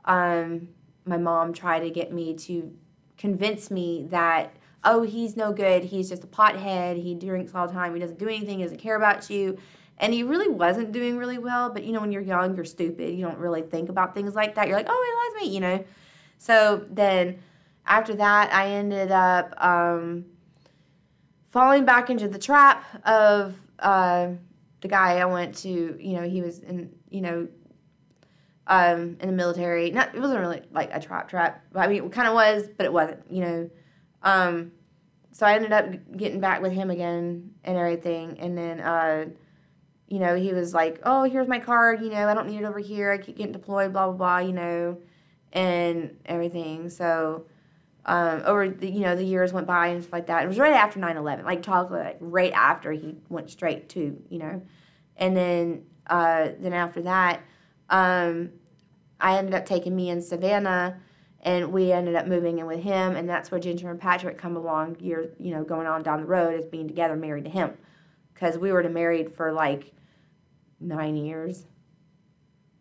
um, 0.06 0.68
my 1.06 1.18
mom 1.18 1.54
tried 1.54 1.80
to 1.80 1.90
get 1.90 2.12
me 2.12 2.34
to 2.34 2.72
convince 3.18 3.70
me 3.70 4.08
that 4.10 4.56
oh 4.84 5.04
he's 5.04 5.38
no 5.38 5.54
good, 5.54 5.84
he's 5.84 6.10
just 6.10 6.24
a 6.24 6.28
pothead, 6.28 7.02
he 7.02 7.16
drinks 7.16 7.54
all 7.56 7.68
the 7.68 7.74
time, 7.74 7.94
he 7.94 8.00
doesn't 8.00 8.20
do 8.20 8.28
anything, 8.28 8.60
he 8.60 8.64
doesn't 8.64 8.80
care 8.80 8.96
about 8.96 9.30
you, 9.30 9.58
and 9.98 10.14
he 10.14 10.24
really 10.24 10.50
wasn't 10.50 10.92
doing 10.92 11.18
really 11.18 11.38
well. 11.38 11.70
But 11.70 11.84
you 11.84 11.92
know, 11.92 12.02
when 12.02 12.12
you're 12.12 12.22
young, 12.22 12.56
you're 12.56 12.66
stupid, 12.66 13.14
you 13.14 13.24
don't 13.26 13.38
really 13.38 13.62
think 13.62 13.90
about 13.90 14.14
things 14.14 14.36
like 14.36 14.56
that. 14.56 14.68
You're 14.68 14.78
like 14.78 14.88
oh 14.90 15.32
he 15.32 15.40
loves 15.40 15.46
me, 15.46 15.54
you 15.56 15.62
know. 15.62 15.86
So 16.38 16.86
then 16.90 17.40
after 17.86 18.16
that, 18.16 18.54
I 18.54 18.68
ended 18.68 19.12
up 19.12 19.54
um, 19.64 20.26
falling 21.50 21.86
back 21.86 22.10
into 22.10 22.28
the 22.28 22.40
trap 22.40 22.84
of. 23.06 23.56
Uh, 23.80 24.34
the 24.84 24.88
guy 24.90 25.18
I 25.18 25.26
went 25.26 25.56
to, 25.60 25.70
you 25.70 26.14
know, 26.14 26.24
he 26.24 26.42
was 26.42 26.60
in, 26.60 26.94
you 27.10 27.22
know, 27.22 27.48
um, 28.68 29.18
in 29.20 29.28
the 29.28 29.34
military. 29.34 29.92
Not, 29.92 30.16
it 30.16 30.20
wasn't 30.20 30.40
really 30.40 30.62
like 30.72 30.90
a 30.94 31.00
trap 31.00 31.30
trap. 31.30 31.64
I 31.76 31.88
mean, 31.88 32.06
it 32.06 32.12
kind 32.12 32.28
of 32.28 32.34
was, 32.34 32.70
but 32.78 32.86
it 32.86 32.94
wasn't, 32.94 33.20
you 33.30 33.42
know. 33.42 33.70
Um, 34.22 34.72
so 35.32 35.46
I 35.46 35.56
ended 35.56 35.72
up 35.72 35.88
getting 36.16 36.40
back 36.40 36.62
with 36.62 36.72
him 36.72 36.90
again 36.90 37.52
and 37.64 37.78
everything. 37.78 38.40
And 38.40 38.58
then, 38.58 38.80
uh, 38.80 39.26
you 40.08 40.20
know, 40.20 40.36
he 40.36 40.54
was 40.54 40.74
like, 40.74 41.00
"Oh, 41.04 41.24
here's 41.24 41.48
my 41.48 41.60
card. 41.60 42.02
You 42.02 42.10
know, 42.10 42.28
I 42.28 42.34
don't 42.34 42.48
need 42.48 42.60
it 42.60 42.66
over 42.66 42.80
here. 42.80 43.12
I 43.12 43.18
keep 43.18 43.38
getting 43.38 43.54
deployed. 43.54 43.94
Blah 43.94 44.08
blah 44.08 44.16
blah. 44.16 44.38
You 44.40 44.54
know, 44.54 44.98
and 45.52 46.18
everything." 46.26 46.90
So. 46.90 47.46
Um, 48.06 48.42
over 48.44 48.68
the 48.68 48.92
you 48.92 49.00
know 49.00 49.16
the 49.16 49.24
years 49.24 49.54
went 49.54 49.66
by 49.66 49.88
and 49.88 50.04
stuff 50.04 50.12
like 50.12 50.28
that. 50.28 50.44
It 50.44 50.48
was 50.50 50.60
right 50.60 50.74
after 50.74 51.00
9-11, 51.00 51.46
like 51.46 51.62
talk 51.64 51.90
like 51.90 52.18
right 52.20 52.52
after 52.52 52.92
he 52.92 53.16
went 53.30 53.50
straight 53.50 53.88
to 53.92 54.22
you 54.28 54.40
know 54.40 54.62
and 55.18 55.36
then 55.36 55.86
uh, 56.08 56.50
then 56.60 56.74
after 56.74 57.02
that, 57.04 57.42
um, 57.90 58.52
I 59.20 59.38
ended 59.38 59.54
up 59.54 59.66
taking 59.66 59.96
me 59.96 60.10
and 60.10 60.24
Savannah, 60.24 61.00
and 61.42 61.72
we 61.72 61.92
ended 61.92 62.16
up 62.16 62.28
moving 62.28 62.60
in 62.60 62.66
with 62.66 62.82
him, 62.82 63.16
and 63.16 63.28
that's 63.28 63.52
where 63.52 63.60
Ginger 63.60 63.90
and 63.90 64.00
Patrick 64.00 64.38
come 64.38 64.56
along. 64.56 64.98
You 65.00 65.30
know, 65.40 65.64
going 65.64 65.88
on 65.88 66.04
down 66.04 66.22
the 66.22 66.26
road 66.26 66.60
as 66.60 66.66
being 66.66 66.88
together, 66.88 67.16
married 67.16 67.46
to 67.46 67.50
him, 67.50 67.78
because 68.34 68.58
we 68.58 68.72
were 68.72 68.88
married 68.90 69.36
for 69.36 69.52
like 69.52 69.94
nine 70.80 71.16
years. 71.16 71.66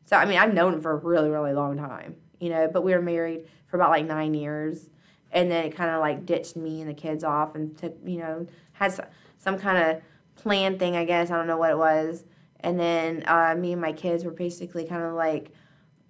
So 0.04 0.16
I 0.16 0.24
mean, 0.24 0.38
I've 0.38 0.52
known 0.52 0.74
him 0.74 0.80
for 0.80 0.92
a 0.92 0.96
really, 0.96 1.30
really 1.30 1.52
long 1.52 1.76
time, 1.76 2.16
you 2.40 2.50
know. 2.50 2.68
But 2.72 2.82
we 2.82 2.92
were 2.92 3.02
married 3.02 3.46
for 3.66 3.76
about 3.76 3.90
like 3.90 4.06
nine 4.06 4.34
years, 4.34 4.88
and 5.30 5.50
then 5.50 5.64
it 5.64 5.76
kind 5.76 5.90
of 5.90 6.00
like 6.00 6.26
ditched 6.26 6.56
me 6.56 6.80
and 6.80 6.90
the 6.90 6.94
kids 6.94 7.24
off, 7.24 7.54
and 7.54 7.76
took, 7.76 7.96
you 8.04 8.18
know, 8.18 8.46
had 8.72 8.92
some, 8.92 9.06
some 9.38 9.58
kind 9.58 9.78
of 9.78 10.02
plan 10.34 10.78
thing, 10.78 10.96
I 10.96 11.04
guess. 11.04 11.30
I 11.30 11.36
don't 11.36 11.46
know 11.46 11.56
what 11.56 11.70
it 11.70 11.78
was. 11.78 12.24
And 12.62 12.78
then 12.78 13.24
uh, 13.26 13.54
me 13.58 13.72
and 13.72 13.80
my 13.80 13.92
kids 13.92 14.24
were 14.24 14.30
basically 14.30 14.84
kind 14.86 15.02
of 15.02 15.14
like 15.14 15.50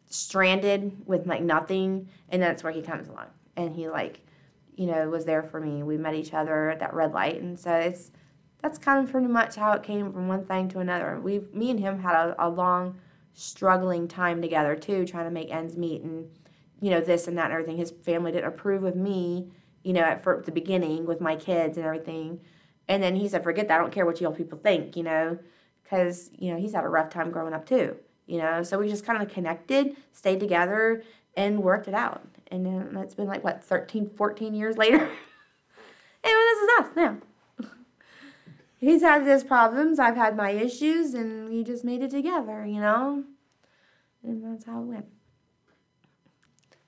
stranded 0.07 1.07
with 1.07 1.27
like 1.27 1.43
nothing. 1.43 2.09
And 2.29 2.43
that's 2.43 2.63
where 2.63 2.73
he 2.73 2.83
comes 2.83 3.09
along. 3.09 3.27
And 3.57 3.75
he 3.75 3.89
like, 3.89 4.21
you 4.77 4.87
know, 4.87 5.09
was 5.09 5.25
there 5.25 5.43
for 5.43 5.61
me. 5.61 5.83
We 5.83 5.97
met 5.97 6.15
each 6.15 6.35
other 6.35 6.71
at 6.71 6.81
that 6.81 6.95
red 6.95 7.13
light. 7.13 7.41
And 7.41 7.59
so 7.59 7.75
it's, 7.75 8.11
that's 8.63 8.79
kind 8.79 9.05
of 9.05 9.11
pretty 9.11 9.27
much 9.27 9.57
how 9.57 9.73
it 9.73 9.83
came 9.83 10.13
from 10.13 10.29
one 10.29 10.45
thing 10.45 10.69
to 10.69 10.79
another. 10.79 11.21
We, 11.21 11.41
me 11.53 11.71
and 11.71 11.81
him 11.81 12.01
had 12.01 12.15
a, 12.15 12.47
a 12.47 12.49
long, 12.49 12.99
struggling 13.35 14.07
time 14.09 14.43
together 14.43 14.77
too, 14.77 15.07
trying 15.07 15.25
to 15.25 15.31
make 15.31 15.51
ends 15.51 15.77
meet 15.77 16.03
and, 16.03 16.29
you 16.81 16.91
know, 16.91 17.01
this 17.01 17.29
and 17.29 17.39
that 17.39 17.47
and 17.47 17.53
everything. 17.53 17.77
His 17.79 17.91
family 17.91 18.33
didn't 18.33 18.49
approve 18.49 18.85
of 18.85 18.95
me, 18.95 19.49
you 19.83 19.93
know, 19.93 20.03
at 20.03 20.23
the 20.45 20.53
beginning 20.53 21.07
with 21.07 21.21
my 21.21 21.37
kids 21.37 21.77
and 21.77 21.87
everything. 21.87 22.41
And 22.89 23.03
then 23.03 23.17
he 23.17 23.29
said, 23.29 23.43
forget 23.43 23.69
that. 23.69 23.79
I 23.79 23.83
don't 23.83 23.93
care 23.93 24.05
what 24.05 24.21
you 24.21 24.27
all 24.27 24.35
people 24.35 24.59
think, 24.59 24.97
you 24.97 25.03
know, 25.03 25.39
because, 25.93 26.31
you 26.39 26.51
know, 26.51 26.59
he's 26.59 26.73
had 26.73 26.85
a 26.85 26.89
rough 26.89 27.11
time 27.11 27.31
growing 27.31 27.53
up 27.53 27.67
too, 27.67 27.95
you 28.27 28.39
know. 28.39 28.63
So 28.63 28.79
we 28.79 28.89
just 28.89 29.05
kind 29.05 29.23
of 29.23 29.29
connected, 29.29 29.95
stayed 30.13 30.41
together, 30.41 31.03
and 31.37 31.63
worked 31.63 31.87
it 31.87 31.93
out. 31.93 32.23
And 32.47 32.65
then 32.65 32.97
it's 33.03 33.15
been 33.15 33.27
like, 33.27 33.45
what, 33.45 33.63
13, 33.63 34.09
14 34.17 34.55
years 34.55 34.79
later? 34.79 34.97
and 34.99 35.11
this 36.25 36.59
is 36.63 36.69
us 36.79 36.87
now. 36.97 37.17
he's 38.79 39.03
had 39.03 39.27
his 39.27 39.45
problems, 39.45 39.99
I've 39.99 40.17
had 40.17 40.35
my 40.35 40.51
issues, 40.51 41.13
and 41.13 41.51
we 41.51 41.63
just 41.63 41.85
made 41.85 42.01
it 42.01 42.11
together, 42.11 42.65
you 42.65 42.81
know? 42.81 43.25
And 44.23 44.43
that's 44.43 44.65
how 44.65 44.81
it 44.81 44.87
went. 44.87 45.07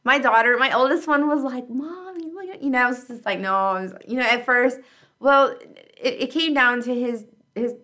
My 0.03 0.19
daughter, 0.19 0.57
my 0.57 0.73
oldest 0.73 1.07
one, 1.07 1.29
was 1.29 1.43
like, 1.43 1.69
Mom, 1.69 2.21
you 2.21 2.35
look 2.35 2.49
at, 2.55 2.63
you 2.63 2.71
know, 2.71 2.79
I 2.79 2.87
was 2.87 3.07
just 3.07 3.27
like, 3.27 3.39
no, 3.39 3.55
I 3.55 3.83
was, 3.83 3.93
you 4.09 4.17
know, 4.17 4.23
at 4.23 4.47
first, 4.47 4.81
well, 5.21 5.49
it, 6.01 6.23
it 6.23 6.31
came 6.31 6.55
down 6.55 6.83
to 6.83 6.95
his 6.95 7.27
his 7.55 7.75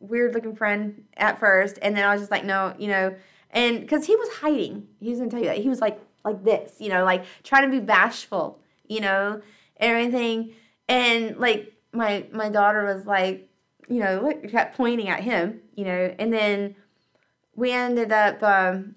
weird 0.00 0.34
looking 0.34 0.54
friend 0.54 1.04
at 1.16 1.38
first, 1.38 1.78
and 1.82 1.96
then 1.96 2.04
I 2.04 2.12
was 2.12 2.22
just 2.22 2.30
like, 2.30 2.44
no, 2.44 2.74
you 2.78 2.88
know, 2.88 3.14
and 3.50 3.80
because 3.80 4.06
he 4.06 4.16
was 4.16 4.28
hiding, 4.28 4.86
he 5.00 5.10
was 5.10 5.18
gonna 5.18 5.30
tell 5.30 5.40
you 5.40 5.46
that 5.46 5.58
he 5.58 5.68
was 5.68 5.80
like 5.80 6.00
like 6.24 6.44
this, 6.44 6.74
you 6.78 6.88
know, 6.88 7.04
like 7.04 7.24
trying 7.42 7.70
to 7.70 7.70
be 7.70 7.84
bashful, 7.84 8.60
you 8.86 9.00
know, 9.00 9.40
and 9.76 9.90
everything, 9.90 10.52
and 10.88 11.36
like 11.38 11.72
my 11.92 12.26
my 12.32 12.48
daughter 12.48 12.84
was 12.84 13.06
like, 13.06 13.48
you 13.88 14.00
know, 14.00 14.20
look, 14.22 14.48
kept 14.50 14.76
pointing 14.76 15.08
at 15.08 15.20
him, 15.20 15.60
you 15.74 15.84
know, 15.84 16.14
and 16.18 16.32
then 16.32 16.76
we 17.54 17.72
ended 17.72 18.12
up, 18.12 18.42
um, 18.42 18.94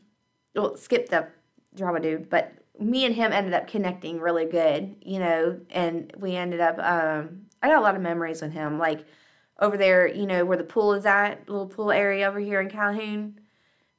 well, 0.56 0.78
skip 0.78 1.10
the 1.10 1.28
drama 1.76 2.00
dude, 2.00 2.30
but 2.30 2.54
me 2.80 3.06
and 3.06 3.16
him 3.16 3.32
ended 3.32 3.54
up 3.54 3.68
connecting 3.68 4.20
really 4.20 4.46
good, 4.46 4.96
you 5.02 5.20
know, 5.20 5.60
and 5.70 6.14
we 6.18 6.36
ended 6.36 6.60
up 6.60 6.78
um, 6.80 7.46
I 7.62 7.68
got 7.68 7.78
a 7.78 7.82
lot 7.82 7.96
of 7.96 8.02
memories 8.02 8.42
with 8.42 8.52
him. 8.54 8.80
Like 8.80 9.06
over 9.62 9.78
there, 9.78 10.08
you 10.08 10.26
know, 10.26 10.44
where 10.44 10.58
the 10.58 10.64
pool 10.64 10.94
is 10.94 11.06
at, 11.06 11.48
little 11.48 11.68
pool 11.68 11.92
area 11.92 12.28
over 12.28 12.40
here 12.40 12.60
in 12.60 12.70
Calhoun. 12.70 13.40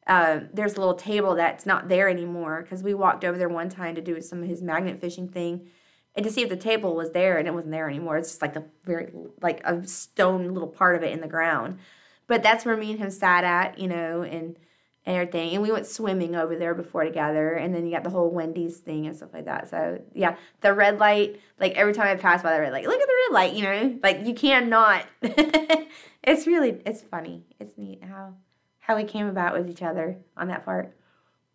Uh, 0.07 0.41
there's 0.53 0.75
a 0.75 0.81
little 0.81 0.95
table 0.95 1.37
that's 1.37 1.65
not 1.65 1.89
there 1.89 2.09
anymore 2.09 2.63
because 2.63 2.83
we 2.83 2.93
walked 2.93 3.25
over 3.25 3.39
there 3.39 3.49
one 3.49 3.69
time 3.69 3.95
to 3.95 4.01
do 4.01 4.21
some 4.21 4.43
of 4.43 4.49
his 4.49 4.61
magnet 4.61 5.01
fishing 5.01 5.29
thing 5.29 5.69
and 6.17 6.25
to 6.25 6.31
see 6.31 6.43
if 6.43 6.49
the 6.49 6.57
table 6.57 6.97
was 6.97 7.13
there 7.13 7.39
and 7.39 7.47
it 7.47 7.55
wasn't 7.55 7.71
there 7.71 7.89
anymore. 7.89 8.17
It's 8.17 8.31
just 8.31 8.43
like 8.43 8.55
the 8.55 8.65
very 8.85 9.13
like 9.41 9.61
a 9.65 9.87
stone 9.87 10.53
little 10.53 10.69
part 10.69 10.97
of 10.97 11.05
it 11.05 11.13
in 11.13 11.21
the 11.21 11.29
ground. 11.29 11.79
But 12.27 12.43
that's 12.43 12.65
where 12.65 12.77
me 12.77 12.91
and 12.91 12.99
him 12.99 13.11
sat 13.11 13.45
at, 13.45 13.79
you 13.79 13.87
know, 13.87 14.23
and 14.23 14.59
and 15.05 15.17
everything. 15.17 15.53
And 15.53 15.63
we 15.63 15.73
went 15.73 15.87
swimming 15.87 16.37
over 16.37 16.57
there 16.57 16.75
before 16.75 17.05
together. 17.05 17.55
And 17.55 17.75
then 17.75 17.85
you 17.85 17.93
got 17.93 18.05
the 18.05 18.11
whole 18.11 18.31
Wendy's 18.31 18.79
thing 18.79 19.07
and 19.07 19.17
stuff 19.17 19.31
like 19.33 19.47
that. 19.47 19.69
So 19.69 20.01
yeah, 20.15 20.37
the 20.61 20.73
red 20.73 20.99
light, 20.99 21.41
like 21.59 21.73
every 21.73 21.93
time 21.93 22.07
I 22.07 22.21
pass 22.21 22.43
by 22.43 22.55
the 22.55 22.61
red 22.61 22.73
light, 22.73 22.87
look 22.87 23.01
at 23.01 23.07
the 23.07 23.15
red 23.29 23.35
light, 23.35 23.53
you 23.55 23.63
know, 23.63 23.99
like 24.03 24.25
you 24.27 24.35
cannot. 24.35 25.05
it's 25.23 26.47
really, 26.47 26.81
it's 26.87 27.03
funny. 27.03 27.45
It's 27.59 27.77
neat 27.77 28.03
how, 28.05 28.35
how 28.79 28.97
we 28.97 29.05
came 29.05 29.27
about 29.27 29.55
with 29.55 29.69
each 29.69 29.83
other 29.83 30.19
on 30.37 30.49
that 30.49 30.65
part. 30.65 30.95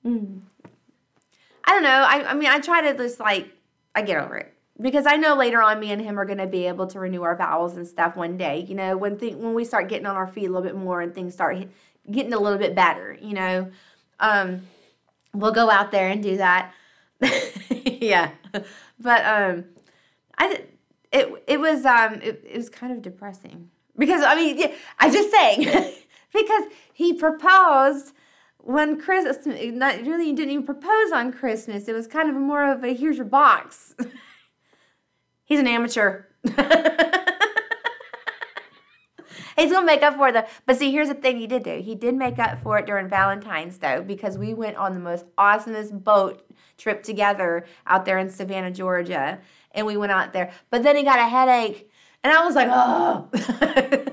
Mm. 0.06 0.42
I 1.63 1.72
don't 1.72 1.84
know. 1.84 1.89
I, 1.89 2.32
I 2.32 2.34
mean, 2.34 2.50
I 2.50 2.60
try 2.60 2.82
to 2.82 2.98
just 2.98 3.20
like, 3.20 3.51
I 3.96 4.01
get 4.01 4.22
over 4.22 4.38
it 4.38 4.54
because 4.80 5.06
I 5.06 5.16
know 5.16 5.36
later 5.36 5.62
on 5.62 5.80
me 5.80 5.92
and 5.92 6.01
him 6.01 6.20
are 6.20 6.25
to 6.25 6.48
be 6.48 6.68
able 6.68 6.88
to 6.88 7.00
renew 7.00 7.24
our 7.24 7.36
vows 7.36 7.77
and 7.77 7.88
stuff 7.88 8.16
one 8.16 8.38
day. 8.38 8.66
You 8.68 8.75
know, 8.75 8.98
when 8.98 9.18
th- 9.18 9.36
when 9.36 9.54
we 9.54 9.66
start 9.66 9.89
getting 9.89 10.06
on 10.06 10.16
our 10.16 10.27
feet 10.27 10.46
a 10.46 10.50
little 10.50 10.62
bit 10.62 10.75
more 10.75 11.01
and 11.01 11.13
things 11.13 11.34
start 11.34 11.58
getting 12.12 12.34
a 12.34 12.40
little 12.40 12.60
bit 12.60 12.76
better, 12.76 13.18
you 13.22 13.34
know. 13.34 13.72
Um, 14.20 14.62
we'll 15.34 15.52
go 15.52 15.70
out 15.70 15.92
there 15.92 16.10
and 16.10 16.22
do 16.22 16.38
that. 16.38 16.74
yeah, 17.70 18.32
but 19.00 19.26
um, 19.26 19.66
I 20.38 20.62
it 21.12 21.44
it 21.48 21.60
was 21.60 21.86
um 21.86 22.16
it, 22.16 22.44
it 22.48 22.58
was 22.58 22.70
kind 22.70 22.94
of 22.94 23.02
depressing 23.02 23.70
because 23.98 24.22
I 24.24 24.36
mean 24.36 24.58
yeah, 24.58 24.74
I 25.00 25.10
just 25.10 25.32
saying 25.32 25.60
because 26.34 26.64
he 26.94 27.14
proposed 27.14 28.14
when 28.58 29.00
Christmas 29.00 29.38
not 29.46 30.02
really 30.02 30.34
didn't 30.34 30.52
even 30.52 30.66
propose 30.66 31.12
on 31.12 31.32
Christmas. 31.32 31.88
It 31.88 31.94
was 31.94 32.08
kind 32.08 32.30
of 32.30 32.36
more 32.36 32.70
of 32.70 32.84
a 32.84 32.94
here's 32.94 33.18
your 33.18 33.26
box. 33.26 33.96
He's 35.46 35.60
an 35.60 35.68
amateur. 35.68 36.24
He's 39.60 39.72
gonna 39.72 39.88
make 39.88 40.04
up 40.04 40.18
for 40.18 40.32
the. 40.32 40.48
But 40.68 40.78
see, 40.78 40.92
here's 40.92 41.08
the 41.08 41.16
thing 41.16 41.38
he 41.38 41.48
did 41.48 41.64
do. 41.64 41.82
He 41.82 41.96
did 41.96 42.14
make 42.14 42.38
up 42.38 42.62
for 42.62 42.78
it 42.78 42.86
during 42.86 43.10
Valentine's 43.10 43.80
though, 43.80 44.04
because 44.04 44.38
we 44.38 44.54
went 44.54 44.78
on 44.78 44.94
the 44.94 45.00
most 45.00 45.26
awesomest 45.36 46.04
boat 46.04 46.48
trip 46.78 47.02
together 47.02 47.66
out 47.88 48.06
there 48.06 48.20
in 48.20 48.30
Savannah, 48.30 48.70
Georgia, 48.70 49.40
and 49.72 49.88
we 49.88 49.98
went 49.98 50.12
out 50.12 50.32
there. 50.32 50.52
But 50.70 50.84
then 50.84 50.96
he 50.96 51.02
got 51.02 51.18
a 51.18 51.28
headache, 51.28 51.90
and 52.24 52.32
I 52.32 52.46
was 52.46 52.54
like, 52.54 52.68
oh, 52.70 53.30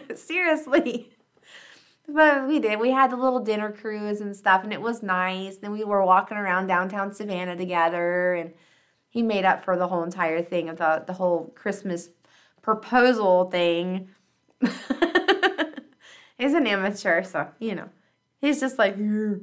seriously. 0.16 1.10
But 2.08 2.48
we 2.48 2.58
did. 2.58 2.80
We 2.80 2.90
had 2.90 3.10
the 3.10 3.16
little 3.16 3.40
dinner 3.40 3.70
cruise 3.70 4.22
and 4.22 4.34
stuff, 4.34 4.64
and 4.64 4.72
it 4.72 4.80
was 4.80 5.02
nice. 5.02 5.56
Then 5.56 5.72
we 5.72 5.84
were 5.84 6.04
walking 6.04 6.38
around 6.38 6.68
downtown 6.68 7.12
Savannah 7.12 7.56
together, 7.56 8.32
and 8.32 8.54
he 9.10 9.22
made 9.22 9.44
up 9.44 9.62
for 9.62 9.76
the 9.76 9.88
whole 9.88 10.04
entire 10.04 10.42
thing 10.42 10.70
of 10.70 10.78
the 10.78 11.04
the 11.06 11.12
whole 11.12 11.52
Christmas 11.54 12.08
proposal 12.62 13.50
thing. 13.50 14.08
he's 16.38 16.54
an 16.54 16.66
amateur, 16.66 17.22
so 17.22 17.48
you 17.58 17.74
know, 17.74 17.88
he's 18.40 18.60
just 18.60 18.78
like 18.78 18.96
here, 18.96 19.40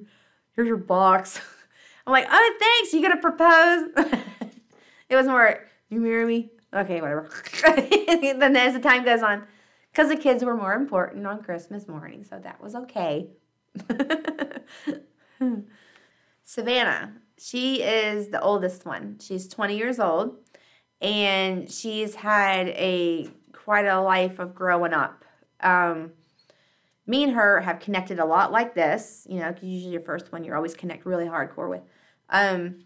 here's 0.56 0.68
your 0.68 0.78
box. 0.78 1.40
I'm 2.08 2.14
like, 2.14 2.28
oh, 2.30 2.58
thanks. 2.60 2.94
You 2.94 3.02
gonna 3.02 3.22
propose? 3.22 3.90
it 5.10 5.16
was 5.16 5.28
more, 5.28 5.60
you 5.90 6.00
marry 6.00 6.26
me? 6.26 6.52
Okay, 6.74 7.02
whatever. 7.02 7.30
then 7.64 8.56
as 8.56 8.74
the 8.74 8.80
time 8.80 9.06
goes 9.06 9.22
on, 9.22 9.46
because 9.92 10.10
the 10.10 10.16
kids 10.16 10.44
were 10.44 10.56
more 10.56 10.74
important 10.74 11.28
on 11.28 11.44
Christmas 11.44 11.88
morning, 11.88 12.24
so 12.24 12.40
that 12.40 12.62
was 12.62 12.76
okay. 12.76 13.28
Savannah, 16.44 17.14
she 17.38 17.82
is 17.82 18.30
the 18.30 18.42
oldest 18.42 18.86
one. 18.86 19.18
She's 19.22 19.48
20 19.48 19.78
years 19.78 20.00
old, 20.00 20.38
and 21.02 21.72
she's 21.72 22.16
had 22.16 22.68
a 22.70 23.30
quite 23.54 23.86
a 23.86 24.02
life 24.02 24.40
of 24.40 24.56
growing 24.56 24.94
up. 24.94 25.24
Um, 25.60 26.12
me 27.06 27.24
and 27.24 27.34
her 27.34 27.62
have 27.62 27.80
connected 27.80 28.20
a 28.20 28.26
lot 28.26 28.52
like 28.52 28.76
this, 28.76 29.26
you 29.30 29.40
know, 29.40 29.52
because 29.52 29.68
usually 29.68 29.94
your 29.94 30.02
first 30.02 30.32
one 30.32 30.44
you're 30.44 30.56
always 30.56 30.76
connect 30.76 31.06
really 31.06 31.26
hardcore 31.26 31.70
with. 31.70 31.82
Um, 32.30 32.86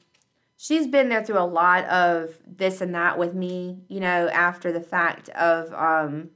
she's 0.58 0.88
been 0.88 1.10
there 1.10 1.24
through 1.24 1.40
a 1.40 1.46
lot 1.46 1.86
of 1.86 2.38
this 2.46 2.82
and 2.82 2.96
that 2.96 3.18
with 3.18 3.34
me, 3.34 3.84
you 3.88 4.00
know, 4.00 4.30
after 4.30 4.72
the 4.72 4.82
fact 4.82 5.30
of 5.30 5.74
um, 5.74 6.30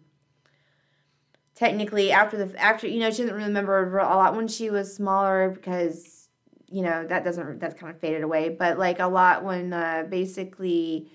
technically 1.56 2.12
after 2.12 2.38
the 2.46 2.62
after 2.62 2.88
you 2.88 3.00
know 3.00 3.12
she 3.12 3.24
doesn't 3.24 3.36
remember 3.36 3.98
a 4.00 4.16
lot 4.16 4.36
when 4.36 4.48
she 4.48 4.70
was 4.70 4.94
smaller 4.94 5.50
because 5.50 6.30
you 6.68 6.82
know 6.82 7.06
that 7.08 7.24
doesn't 7.24 7.60
that's 7.60 7.80
kind 7.80 7.94
of 7.94 8.00
faded 8.00 8.24
away, 8.24 8.50
but 8.50 8.78
like 8.78 9.00
a 9.00 9.08
lot 9.08 9.44
when 9.44 9.74
uh, 9.74 10.06
basically 10.10 11.12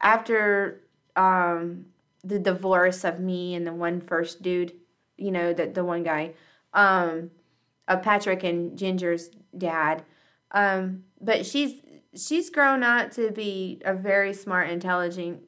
after 0.00 0.82
um, 1.16 1.86
the 2.22 2.38
divorce 2.38 3.04
of 3.04 3.20
me 3.20 3.54
and 3.54 3.66
the 3.66 3.72
one 3.72 4.00
first 4.00 4.42
dude, 4.42 4.72
you 5.16 5.30
know, 5.30 5.52
the 5.52 5.66
the 5.66 5.84
one 5.84 6.02
guy, 6.02 6.32
um, 6.72 7.30
of 7.88 8.02
Patrick 8.02 8.44
and 8.44 8.76
Ginger's 8.76 9.30
dad. 9.56 10.04
Um, 10.52 11.04
but 11.20 11.46
she's 11.46 11.80
she's 12.14 12.50
grown 12.50 12.82
up 12.82 13.10
to 13.12 13.30
be 13.30 13.80
a 13.84 13.94
very 13.94 14.32
smart, 14.32 14.70
intelligent 14.70 15.42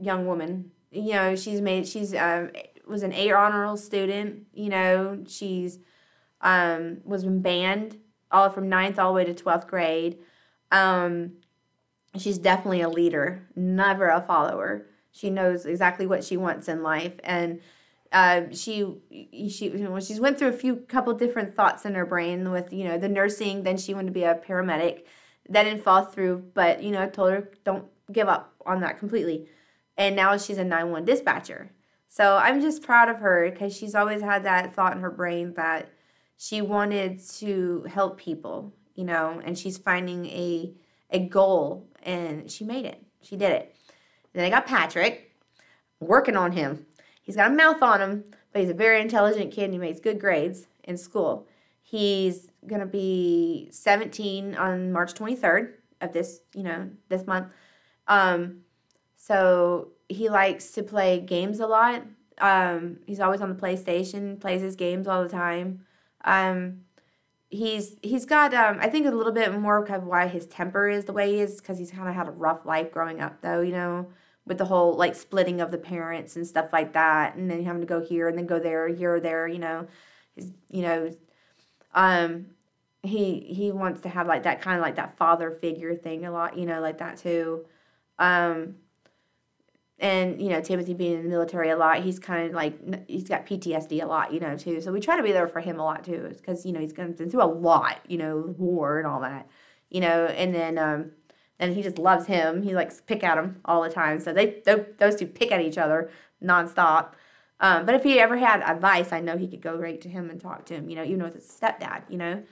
young 0.00 0.26
woman. 0.26 0.70
You 0.90 1.12
know, 1.12 1.36
she's 1.36 1.60
made 1.60 1.86
she's 1.86 2.14
um, 2.14 2.50
was 2.86 3.02
an 3.02 3.12
A 3.12 3.32
honor 3.32 3.62
roll 3.62 3.76
student. 3.76 4.46
You 4.52 4.68
know, 4.68 5.24
she's 5.26 5.78
um, 6.40 6.98
was 7.04 7.24
band 7.24 7.98
all 8.30 8.50
from 8.50 8.68
ninth 8.68 8.98
all 8.98 9.12
the 9.12 9.16
way 9.16 9.24
to 9.24 9.34
twelfth 9.34 9.66
grade. 9.66 10.18
Um, 10.70 11.34
she's 12.18 12.38
definitely 12.38 12.80
a 12.80 12.88
leader, 12.88 13.46
never 13.54 14.08
a 14.08 14.22
follower. 14.22 14.86
She 15.10 15.28
knows 15.28 15.66
exactly 15.66 16.06
what 16.06 16.24
she 16.24 16.36
wants 16.36 16.68
in 16.68 16.82
life, 16.82 17.14
and 17.22 17.60
uh, 18.12 18.42
she 18.52 18.98
she 19.48 19.70
when 19.70 20.00
she's 20.00 20.20
went 20.20 20.38
through 20.38 20.48
a 20.48 20.52
few 20.52 20.76
couple 20.76 21.14
different 21.14 21.54
thoughts 21.54 21.84
in 21.84 21.94
her 21.94 22.06
brain 22.06 22.50
with 22.50 22.72
you 22.72 22.84
know 22.84 22.98
the 22.98 23.08
nursing. 23.08 23.62
Then 23.62 23.76
she 23.76 23.94
wanted 23.94 24.08
to 24.08 24.12
be 24.12 24.24
a 24.24 24.34
paramedic. 24.34 25.04
That 25.48 25.64
didn't 25.64 25.82
fall 25.82 26.04
through, 26.04 26.44
but 26.54 26.82
you 26.82 26.90
know 26.90 27.02
I 27.02 27.06
told 27.06 27.30
her 27.30 27.50
don't 27.64 27.86
give 28.10 28.28
up 28.28 28.54
on 28.66 28.80
that 28.80 28.98
completely. 28.98 29.48
And 29.96 30.16
now 30.16 30.36
she's 30.36 30.58
a 30.58 30.64
911 30.64 31.04
dispatcher. 31.04 31.70
So 32.08 32.36
I'm 32.36 32.60
just 32.60 32.82
proud 32.82 33.08
of 33.08 33.18
her 33.18 33.50
because 33.50 33.74
she's 33.76 33.94
always 33.94 34.20
had 34.20 34.44
that 34.44 34.74
thought 34.74 34.94
in 34.94 35.00
her 35.00 35.10
brain 35.10 35.54
that 35.54 35.90
she 36.36 36.60
wanted 36.60 37.20
to 37.36 37.86
help 37.88 38.18
people, 38.18 38.74
you 38.94 39.04
know, 39.04 39.40
and 39.44 39.58
she's 39.58 39.78
finding 39.78 40.26
a 40.26 40.74
a 41.10 41.18
goal 41.20 41.88
and 42.02 42.50
she 42.50 42.64
made 42.64 42.84
it. 42.84 43.02
She 43.22 43.36
did 43.36 43.52
it. 43.52 43.76
then 44.32 44.44
I 44.44 44.50
got 44.50 44.66
Patrick, 44.66 45.32
working 46.00 46.36
on 46.36 46.52
him. 46.52 46.86
He's 47.22 47.36
got 47.36 47.50
a 47.50 47.54
mouth 47.54 47.82
on 47.82 48.00
him, 48.00 48.24
but 48.52 48.60
he's 48.60 48.70
a 48.70 48.74
very 48.74 49.00
intelligent 49.00 49.52
kid 49.52 49.64
and 49.64 49.72
he 49.72 49.78
makes 49.78 50.00
good 50.00 50.20
grades 50.20 50.66
in 50.84 50.96
school. 50.96 51.46
He's 51.80 52.50
going 52.66 52.80
to 52.80 52.86
be 52.86 53.68
17 53.70 54.54
on 54.56 54.92
March 54.92 55.14
23rd 55.14 55.72
of 56.00 56.12
this, 56.12 56.40
you 56.54 56.62
know, 56.62 56.90
this 57.08 57.26
month. 57.26 57.48
Um, 58.08 58.62
so 59.16 59.92
he 60.08 60.28
likes 60.28 60.72
to 60.72 60.82
play 60.82 61.20
games 61.20 61.60
a 61.60 61.66
lot. 61.66 62.02
Um, 62.38 62.98
he's 63.06 63.20
always 63.20 63.40
on 63.40 63.48
the 63.48 63.60
PlayStation, 63.60 64.40
plays 64.40 64.62
his 64.62 64.74
games 64.74 65.06
all 65.06 65.22
the 65.22 65.28
time. 65.28 65.84
Um, 66.24 66.80
he's 67.50 67.96
he's 68.02 68.24
got 68.24 68.54
um, 68.54 68.78
I 68.80 68.88
think 68.88 69.06
a 69.06 69.10
little 69.10 69.32
bit 69.32 69.52
more 69.58 69.84
of 69.84 70.04
why 70.04 70.26
his 70.26 70.46
temper 70.46 70.88
is 70.88 71.04
the 71.04 71.12
way 71.12 71.34
he 71.34 71.40
is 71.40 71.60
because 71.60 71.78
he's 71.78 71.90
kind 71.90 72.08
of 72.08 72.14
had 72.14 72.26
a 72.26 72.32
rough 72.32 72.64
life 72.64 72.90
growing 72.90 73.20
up 73.20 73.42
though, 73.42 73.60
you 73.60 73.72
know 73.72 74.08
with 74.46 74.58
the 74.58 74.64
whole 74.64 74.94
like 74.94 75.14
splitting 75.14 75.60
of 75.60 75.70
the 75.70 75.78
parents 75.78 76.36
and 76.36 76.46
stuff 76.46 76.72
like 76.72 76.92
that 76.92 77.36
and 77.36 77.50
then 77.50 77.64
having 77.64 77.80
to 77.80 77.86
go 77.86 78.00
here 78.00 78.28
and 78.28 78.36
then 78.36 78.46
go 78.46 78.58
there 78.58 78.88
here 78.88 79.14
or 79.14 79.20
there 79.20 79.46
you 79.46 79.58
know 79.58 79.86
his, 80.34 80.50
you 80.70 80.82
know 80.82 81.10
um 81.94 82.46
he 83.02 83.40
he 83.40 83.72
wants 83.72 84.00
to 84.02 84.08
have 84.08 84.26
like 84.26 84.44
that 84.44 84.60
kind 84.60 84.76
of 84.76 84.82
like 84.82 84.96
that 84.96 85.16
father 85.16 85.50
figure 85.50 85.94
thing 85.94 86.24
a 86.24 86.30
lot 86.30 86.56
you 86.56 86.66
know 86.66 86.80
like 86.80 86.98
that 86.98 87.16
too. 87.16 87.64
Um 88.18 88.76
and 89.98 90.40
you 90.40 90.48
know 90.48 90.60
timothy 90.60 90.94
being 90.94 91.14
in 91.14 91.22
the 91.22 91.28
military 91.28 91.70
a 91.70 91.76
lot 91.76 92.02
he's 92.02 92.18
kind 92.18 92.48
of 92.48 92.54
like 92.54 93.08
he's 93.08 93.28
got 93.28 93.46
ptsd 93.46 94.02
a 94.02 94.06
lot 94.06 94.32
you 94.32 94.40
know 94.40 94.56
too. 94.56 94.80
So 94.80 94.92
we 94.92 95.00
try 95.00 95.16
to 95.16 95.22
be 95.22 95.32
there 95.32 95.48
for 95.48 95.60
him 95.60 95.78
a 95.78 95.84
lot 95.84 96.04
too 96.04 96.32
because 96.36 96.64
you 96.64 96.72
know 96.72 96.80
he's 96.80 96.92
going 96.92 97.14
through 97.14 97.42
a 97.42 97.44
lot 97.44 98.00
you 98.08 98.18
know 98.18 98.54
war 98.58 98.98
and 98.98 99.06
all 99.06 99.20
that 99.20 99.48
you 99.90 100.00
know 100.00 100.26
and 100.26 100.54
then 100.54 100.78
um 100.78 101.10
and 101.62 101.76
he 101.76 101.82
just 101.82 101.96
loves 101.96 102.26
him. 102.26 102.62
He 102.62 102.74
likes 102.74 103.00
pick 103.00 103.22
at 103.22 103.38
him 103.38 103.60
all 103.64 103.82
the 103.82 103.88
time. 103.88 104.18
So 104.18 104.32
they 104.32 104.62
those 104.98 105.14
two 105.14 105.26
pick 105.26 105.52
at 105.52 105.60
each 105.60 105.78
other 105.78 106.10
nonstop. 106.42 107.12
Um, 107.60 107.86
but 107.86 107.94
if 107.94 108.02
he 108.02 108.18
ever 108.18 108.36
had 108.36 108.62
advice, 108.62 109.12
I 109.12 109.20
know 109.20 109.38
he 109.38 109.46
could 109.46 109.62
go 109.62 109.76
right 109.76 110.00
to 110.00 110.08
him 110.08 110.28
and 110.28 110.40
talk 110.40 110.66
to 110.66 110.74
him. 110.74 110.90
You 110.90 110.96
know, 110.96 111.04
even 111.04 111.22
with 111.22 111.34
his 111.34 111.46
stepdad. 111.46 112.02
You 112.08 112.18
know, 112.18 112.42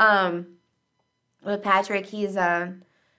um, 0.00 0.46
with 1.44 1.62
Patrick, 1.62 2.06
he's 2.06 2.36
uh, 2.36 2.72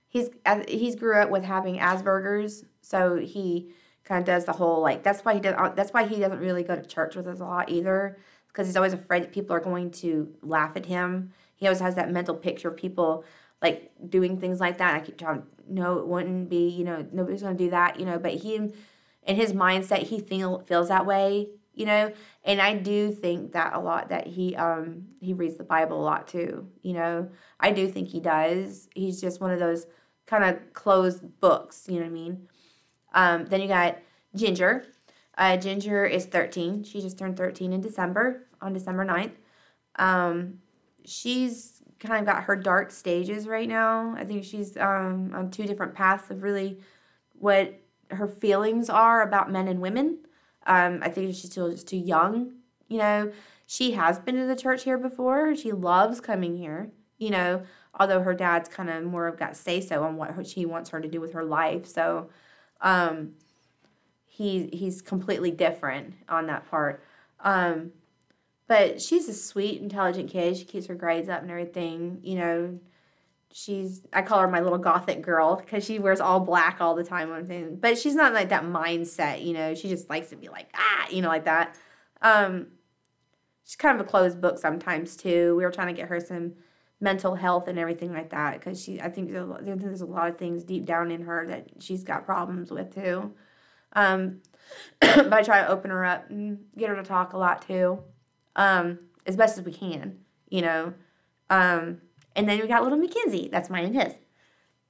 he's 0.09 0.29
he's 0.67 0.95
grew 0.95 1.15
up 1.15 1.29
with 1.29 1.45
having 1.45 1.77
Asperger's, 1.77 2.65
so 2.81 3.15
he 3.15 3.71
kind 4.03 4.19
of 4.19 4.25
does 4.25 4.43
the 4.43 4.51
whole 4.51 4.81
like 4.81 5.03
that's 5.03 5.23
why 5.23 5.35
he 5.35 5.39
does 5.39 5.55
that's 5.77 5.93
why 5.93 6.05
he 6.05 6.19
doesn't 6.19 6.39
really 6.39 6.63
go 6.63 6.75
to 6.75 6.85
church 6.85 7.15
with 7.15 7.25
us 7.25 7.39
a 7.39 7.45
lot 7.45 7.69
either 7.69 8.17
because 8.49 8.67
he's 8.67 8.75
always 8.75 8.91
afraid 8.91 9.23
that 9.23 9.31
people 9.31 9.55
are 9.55 9.61
going 9.61 9.89
to 9.89 10.27
laugh 10.41 10.75
at 10.75 10.85
him. 10.85 11.31
He 11.55 11.65
always 11.65 11.79
has 11.79 11.95
that 11.95 12.11
mental 12.11 12.35
picture 12.35 12.67
of 12.67 12.75
people 12.75 13.23
like 13.63 13.91
doing 14.09 14.39
things 14.39 14.59
like 14.59 14.77
that. 14.77 14.93
I 14.93 14.99
keep 14.99 15.17
telling 15.17 15.43
no, 15.67 15.97
it 15.99 16.07
wouldn't 16.07 16.49
be, 16.49 16.67
you 16.67 16.83
know, 16.83 17.07
nobody's 17.11 17.41
gonna 17.41 17.55
do 17.55 17.69
that, 17.71 17.99
you 17.99 18.05
know, 18.05 18.19
but 18.19 18.33
he 18.33 18.55
in 18.55 19.35
his 19.35 19.53
mindset 19.53 20.03
he 20.03 20.19
feel 20.19 20.59
feels 20.67 20.89
that 20.89 21.05
way, 21.05 21.47
you 21.73 21.85
know. 21.85 22.11
And 22.43 22.61
I 22.61 22.75
do 22.75 23.11
think 23.11 23.53
that 23.53 23.73
a 23.73 23.79
lot 23.79 24.09
that 24.09 24.27
he 24.27 24.55
um 24.55 25.05
he 25.21 25.33
reads 25.33 25.55
the 25.55 25.63
Bible 25.63 25.99
a 25.99 26.03
lot 26.03 26.27
too, 26.27 26.67
you 26.81 26.93
know. 26.93 27.29
I 27.59 27.71
do 27.71 27.87
think 27.87 28.09
he 28.09 28.19
does. 28.19 28.89
He's 28.93 29.21
just 29.21 29.41
one 29.41 29.51
of 29.51 29.59
those 29.59 29.87
kind 30.25 30.43
of 30.43 30.73
closed 30.73 31.23
books, 31.39 31.85
you 31.87 31.95
know 31.95 32.01
what 32.01 32.07
I 32.07 32.09
mean? 32.09 32.47
Um, 33.13 33.45
then 33.45 33.61
you 33.61 33.67
got 33.67 33.97
Ginger. 34.35 34.85
Uh, 35.37 35.57
Ginger 35.57 36.05
is 36.05 36.25
13. 36.25 36.83
She 36.83 37.01
just 37.01 37.17
turned 37.17 37.37
13 37.37 37.73
in 37.73 37.81
December, 37.81 38.47
on 38.61 38.73
December 38.73 39.05
9th. 39.05 39.33
Um, 39.95 40.59
she's 41.05 41.81
kind 41.99 42.19
of 42.19 42.25
got 42.25 42.43
her 42.43 42.55
dark 42.55 42.91
stages 42.91 43.47
right 43.47 43.67
now. 43.67 44.13
I 44.17 44.25
think 44.25 44.43
she's 44.43 44.75
um, 44.77 45.31
on 45.33 45.51
two 45.51 45.65
different 45.65 45.93
paths 45.93 46.29
of 46.29 46.43
really 46.43 46.79
what 47.33 47.79
her 48.11 48.27
feelings 48.27 48.89
are 48.89 49.21
about 49.21 49.51
men 49.51 49.67
and 49.67 49.79
women. 49.81 50.19
Um, 50.65 50.99
I 51.01 51.09
think 51.09 51.33
she's 51.35 51.51
still 51.51 51.71
just 51.71 51.87
too 51.87 51.97
young. 51.97 52.53
You 52.87 52.97
know, 52.99 53.31
she 53.65 53.91
has 53.91 54.19
been 54.19 54.35
to 54.35 54.45
the 54.45 54.55
church 54.55 54.83
here 54.83 54.97
before. 54.97 55.55
She 55.55 55.71
loves 55.71 56.21
coming 56.21 56.57
here. 56.57 56.91
You 57.17 57.29
know, 57.31 57.63
although 57.97 58.21
her 58.21 58.33
dad's 58.33 58.69
kind 58.69 58.89
of 58.89 59.03
more 59.03 59.27
of 59.27 59.37
got 59.37 59.55
say 59.55 59.79
so 59.79 60.03
on 60.03 60.17
what 60.17 60.45
she 60.45 60.65
wants 60.65 60.89
her 60.89 60.99
to 60.99 61.07
do 61.07 61.21
with 61.21 61.33
her 61.33 61.43
life. 61.43 61.85
So, 61.87 62.29
um, 62.81 63.33
he 64.25 64.67
he's 64.73 65.01
completely 65.01 65.51
different 65.51 66.15
on 66.27 66.47
that 66.47 66.69
part. 66.69 67.03
Um, 67.39 67.91
but 68.73 68.99
she's 68.99 69.29
a 69.29 69.35
sweet, 69.35 69.83
intelligent 69.83 70.31
kid. 70.31 70.57
She 70.57 70.65
keeps 70.65 70.87
her 70.87 70.95
grades 70.95 71.29
up 71.29 71.43
and 71.43 71.51
everything. 71.51 72.17
You 72.23 72.35
know, 72.39 72.79
she's 73.51 74.01
I 74.11 74.23
call 74.23 74.39
her 74.39 74.47
my 74.47 74.61
little 74.61 74.79
gothic 74.79 75.21
girl 75.21 75.57
because 75.57 75.85
she 75.85 75.99
wears 75.99 76.19
all 76.19 76.39
black 76.39 76.81
all 76.81 76.95
the 76.95 77.03
time 77.03 77.45
thing. 77.45 77.75
But 77.75 77.99
she's 77.99 78.15
not 78.15 78.33
like 78.33 78.49
that 78.49 78.63
mindset. 78.63 79.45
You 79.45 79.53
know, 79.53 79.75
she 79.75 79.89
just 79.89 80.09
likes 80.09 80.31
to 80.31 80.37
be 80.37 80.49
like 80.49 80.71
ah, 80.73 81.05
you 81.11 81.21
know, 81.21 81.27
like 81.27 81.45
that. 81.45 81.75
Um, 82.23 82.69
she's 83.63 83.75
kind 83.75 83.93
of 83.93 84.03
a 84.03 84.09
closed 84.09 84.41
book 84.41 84.57
sometimes 84.57 85.15
too. 85.17 85.55
We 85.55 85.63
were 85.65 85.71
trying 85.71 85.89
to 85.89 85.93
get 85.93 86.09
her 86.09 86.19
some 86.19 86.53
mental 86.99 87.35
health 87.35 87.67
and 87.67 87.77
everything 87.77 88.11
like 88.11 88.31
that 88.31 88.53
because 88.53 88.83
she 88.83 88.99
I 88.99 89.09
think 89.09 89.31
there's 89.31 90.01
a 90.01 90.07
lot 90.07 90.29
of 90.29 90.39
things 90.39 90.63
deep 90.63 90.85
down 90.85 91.11
in 91.11 91.21
her 91.25 91.45
that 91.45 91.67
she's 91.79 92.03
got 92.03 92.25
problems 92.25 92.71
with 92.71 92.95
too. 92.95 93.35
Um, 93.95 94.41
but 94.99 95.31
I 95.31 95.43
try 95.43 95.61
to 95.61 95.69
open 95.69 95.91
her 95.91 96.03
up 96.03 96.31
and 96.31 96.57
get 96.75 96.89
her 96.89 96.95
to 96.95 97.03
talk 97.03 97.33
a 97.33 97.37
lot 97.37 97.67
too 97.67 98.03
um, 98.55 98.99
as 99.25 99.35
best 99.35 99.57
as 99.57 99.65
we 99.65 99.73
can, 99.73 100.17
you 100.49 100.61
know. 100.61 100.93
Um, 101.49 102.01
and 102.35 102.47
then 102.47 102.59
we 102.59 102.67
got 102.67 102.83
little 102.83 102.97
Mackenzie. 102.97 103.49
That's 103.51 103.69
mine 103.69 103.85
and 103.85 103.95
his. 103.95 104.13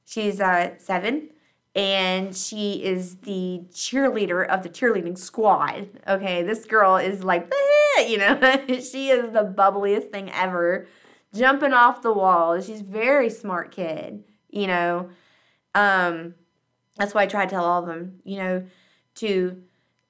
She's 0.06 0.40
uh, 0.40 0.78
seven, 0.78 1.30
and 1.76 2.36
she 2.36 2.84
is 2.84 3.18
the 3.18 3.64
cheerleader 3.72 4.48
of 4.48 4.64
the 4.64 4.70
cheerleading 4.70 5.18
squad. 5.18 5.90
Okay, 6.08 6.44
this 6.44 6.66
girl 6.66 6.98
is 6.98 7.24
like, 7.24 7.52
you 8.00 8.18
know, 8.18 8.40
she 8.68 9.10
is 9.10 9.32
the 9.32 9.54
bubbliest 9.56 10.12
thing 10.12 10.32
ever, 10.32 10.88
jumping 11.34 11.74
off 11.74 12.02
the 12.02 12.14
wall. 12.14 12.60
She's 12.62 12.82
very 12.82 13.30
smart 13.30 13.72
kid, 13.72 14.24
you 14.50 14.68
know. 14.68 15.10
Um, 15.74 16.36
that's 16.98 17.14
why 17.14 17.24
I 17.24 17.26
try 17.26 17.46
to 17.46 17.50
tell 17.50 17.66
all 17.66 17.82
of 17.82 17.88
them, 17.88 18.20
you 18.24 18.38
know, 18.38 18.64
to, 19.16 19.64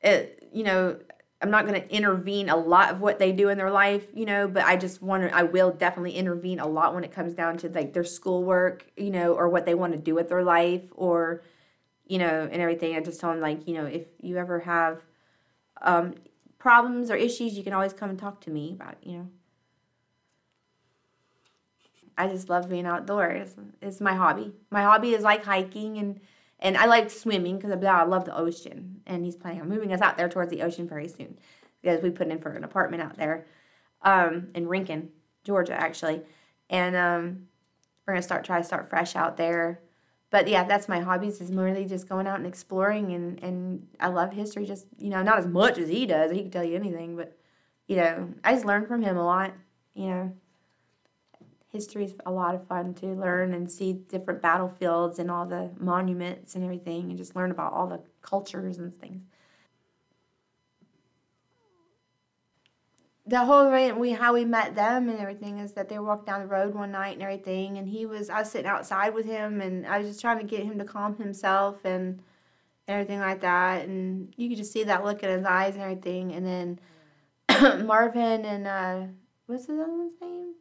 uh, 0.03 0.23
you 0.51 0.63
know, 0.63 0.97
I'm 1.43 1.51
not 1.51 1.67
going 1.67 1.79
to 1.79 1.93
intervene 1.93 2.47
a 2.47 2.55
lot 2.55 2.89
of 2.89 3.01
what 3.01 3.19
they 3.19 3.33
do 3.33 3.49
in 3.49 3.57
their 3.57 3.69
life, 3.69 4.07
you 4.13 4.25
know, 4.25 4.47
but 4.47 4.63
I 4.63 4.77
just 4.77 5.01
want 5.01 5.23
to, 5.23 5.35
I 5.35 5.43
will 5.43 5.71
definitely 5.71 6.13
intervene 6.13 6.61
a 6.61 6.65
lot 6.65 6.95
when 6.95 7.03
it 7.03 7.11
comes 7.11 7.33
down 7.33 7.57
to 7.57 7.69
like 7.69 7.91
their 7.91 8.05
schoolwork, 8.05 8.85
you 8.95 9.11
know, 9.11 9.33
or 9.33 9.49
what 9.49 9.65
they 9.65 9.75
want 9.75 9.91
to 9.91 9.99
do 9.99 10.15
with 10.15 10.29
their 10.29 10.41
life 10.41 10.83
or, 10.95 11.43
you 12.07 12.17
know, 12.17 12.47
and 12.49 12.61
everything. 12.61 12.95
I 12.95 13.01
just 13.01 13.19
tell 13.19 13.31
them, 13.31 13.41
like, 13.41 13.67
you 13.67 13.73
know, 13.73 13.85
if 13.85 14.05
you 14.21 14.37
ever 14.37 14.61
have 14.61 15.01
um, 15.81 16.15
problems 16.59 17.11
or 17.11 17.15
issues, 17.15 17.57
you 17.57 17.63
can 17.63 17.73
always 17.73 17.91
come 17.91 18.09
and 18.09 18.17
talk 18.17 18.39
to 18.41 18.49
me 18.49 18.71
about, 18.79 18.95
you 19.03 19.17
know. 19.17 19.27
I 22.17 22.27
just 22.27 22.47
love 22.47 22.69
being 22.69 22.85
outdoors. 22.85 23.55
It's 23.81 23.99
my 23.99 24.13
hobby. 24.13 24.53
My 24.69 24.83
hobby 24.83 25.13
is 25.13 25.23
like 25.23 25.43
hiking 25.43 25.97
and 25.97 26.21
and 26.63 26.77
I 26.77 26.85
like 26.85 27.11
swimming 27.11 27.57
because 27.57 27.71
I 27.71 28.03
love 28.03 28.23
the 28.23 28.35
ocean. 28.35 29.01
And 29.05 29.25
he's 29.25 29.35
planning 29.35 29.61
on 29.61 29.69
moving 29.69 29.91
us 29.93 30.01
out 30.01 30.17
there 30.17 30.29
towards 30.29 30.49
the 30.49 30.63
ocean 30.63 30.87
very 30.87 31.09
soon 31.09 31.37
because 31.81 32.01
we 32.01 32.09
put 32.09 32.29
in 32.29 32.39
for 32.39 32.53
an 32.53 32.63
apartment 32.63 33.03
out 33.03 33.17
there 33.17 33.45
um, 34.01 34.47
in 34.55 34.67
Rincon, 34.67 35.09
Georgia, 35.43 35.73
actually. 35.73 36.21
And 36.69 36.95
um, 36.95 37.47
we're 38.07 38.13
gonna 38.13 38.23
start 38.23 38.45
try 38.45 38.59
to 38.59 38.63
start 38.63 38.89
fresh 38.89 39.15
out 39.15 39.35
there. 39.35 39.81
But 40.31 40.47
yeah, 40.47 40.63
that's 40.63 40.87
my 40.87 41.01
hobbies 41.01 41.41
is 41.41 41.51
really 41.51 41.85
just 41.85 42.07
going 42.07 42.25
out 42.25 42.37
and 42.37 42.47
exploring 42.47 43.11
and 43.11 43.43
and 43.43 43.87
I 43.99 44.07
love 44.07 44.31
history. 44.31 44.65
Just 44.65 44.87
you 44.97 45.09
know, 45.09 45.21
not 45.21 45.37
as 45.37 45.45
much 45.45 45.77
as 45.77 45.89
he 45.89 46.05
does. 46.05 46.31
He 46.31 46.43
can 46.43 46.51
tell 46.51 46.63
you 46.63 46.75
anything, 46.75 47.17
but 47.17 47.37
you 47.87 47.97
know, 47.97 48.33
I 48.43 48.53
just 48.53 48.65
learn 48.65 48.87
from 48.87 49.01
him 49.01 49.17
a 49.17 49.25
lot. 49.25 49.53
You 49.93 50.07
know 50.07 50.33
history 51.73 52.05
is 52.05 52.13
a 52.25 52.31
lot 52.31 52.53
of 52.53 52.67
fun 52.67 52.93
to 52.93 53.07
learn 53.07 53.53
and 53.53 53.69
see 53.69 53.93
different 53.93 54.41
battlefields 54.41 55.17
and 55.17 55.31
all 55.31 55.45
the 55.45 55.71
monuments 55.79 56.53
and 56.53 56.63
everything 56.63 57.09
and 57.09 57.17
just 57.17 57.35
learn 57.35 57.49
about 57.49 57.73
all 57.73 57.87
the 57.87 57.99
cultures 58.21 58.77
and 58.77 58.95
things. 58.95 59.23
The 63.25 63.45
whole 63.45 63.71
way 63.71 63.91
we 63.91 64.11
how 64.11 64.33
we 64.33 64.45
met 64.45 64.75
them 64.75 65.09
and 65.09 65.17
everything 65.17 65.57
is 65.59 65.71
that 65.73 65.89
they 65.89 65.97
walked 65.97 66.27
down 66.27 66.41
the 66.41 66.47
road 66.47 66.75
one 66.75 66.91
night 66.91 67.13
and 67.13 67.23
everything 67.23 67.77
and 67.77 67.87
he 67.89 68.05
was 68.05 68.29
I 68.29 68.39
was 68.39 68.51
sitting 68.51 68.67
outside 68.67 69.15
with 69.15 69.25
him 69.25 69.59
and 69.59 69.87
I 69.87 69.97
was 69.97 70.09
just 70.09 70.21
trying 70.21 70.39
to 70.39 70.43
get 70.43 70.63
him 70.63 70.77
to 70.77 70.85
calm 70.85 71.15
himself 71.15 71.83
and 71.85 72.21
everything 72.87 73.19
like 73.19 73.41
that 73.41 73.87
and 73.87 74.31
you 74.35 74.49
could 74.49 74.57
just 74.57 74.73
see 74.73 74.83
that 74.83 75.05
look 75.05 75.23
in 75.23 75.29
his 75.29 75.45
eyes 75.45 75.73
and 75.73 75.83
everything 75.83 76.33
and 76.33 76.45
then 76.45 76.79
Marvin 77.87 78.45
and 78.45 78.67
uh 78.67 79.07
what's 79.47 79.65
the 79.67 79.73
other 79.73 79.87
one's 79.87 80.13
name? 80.21 80.53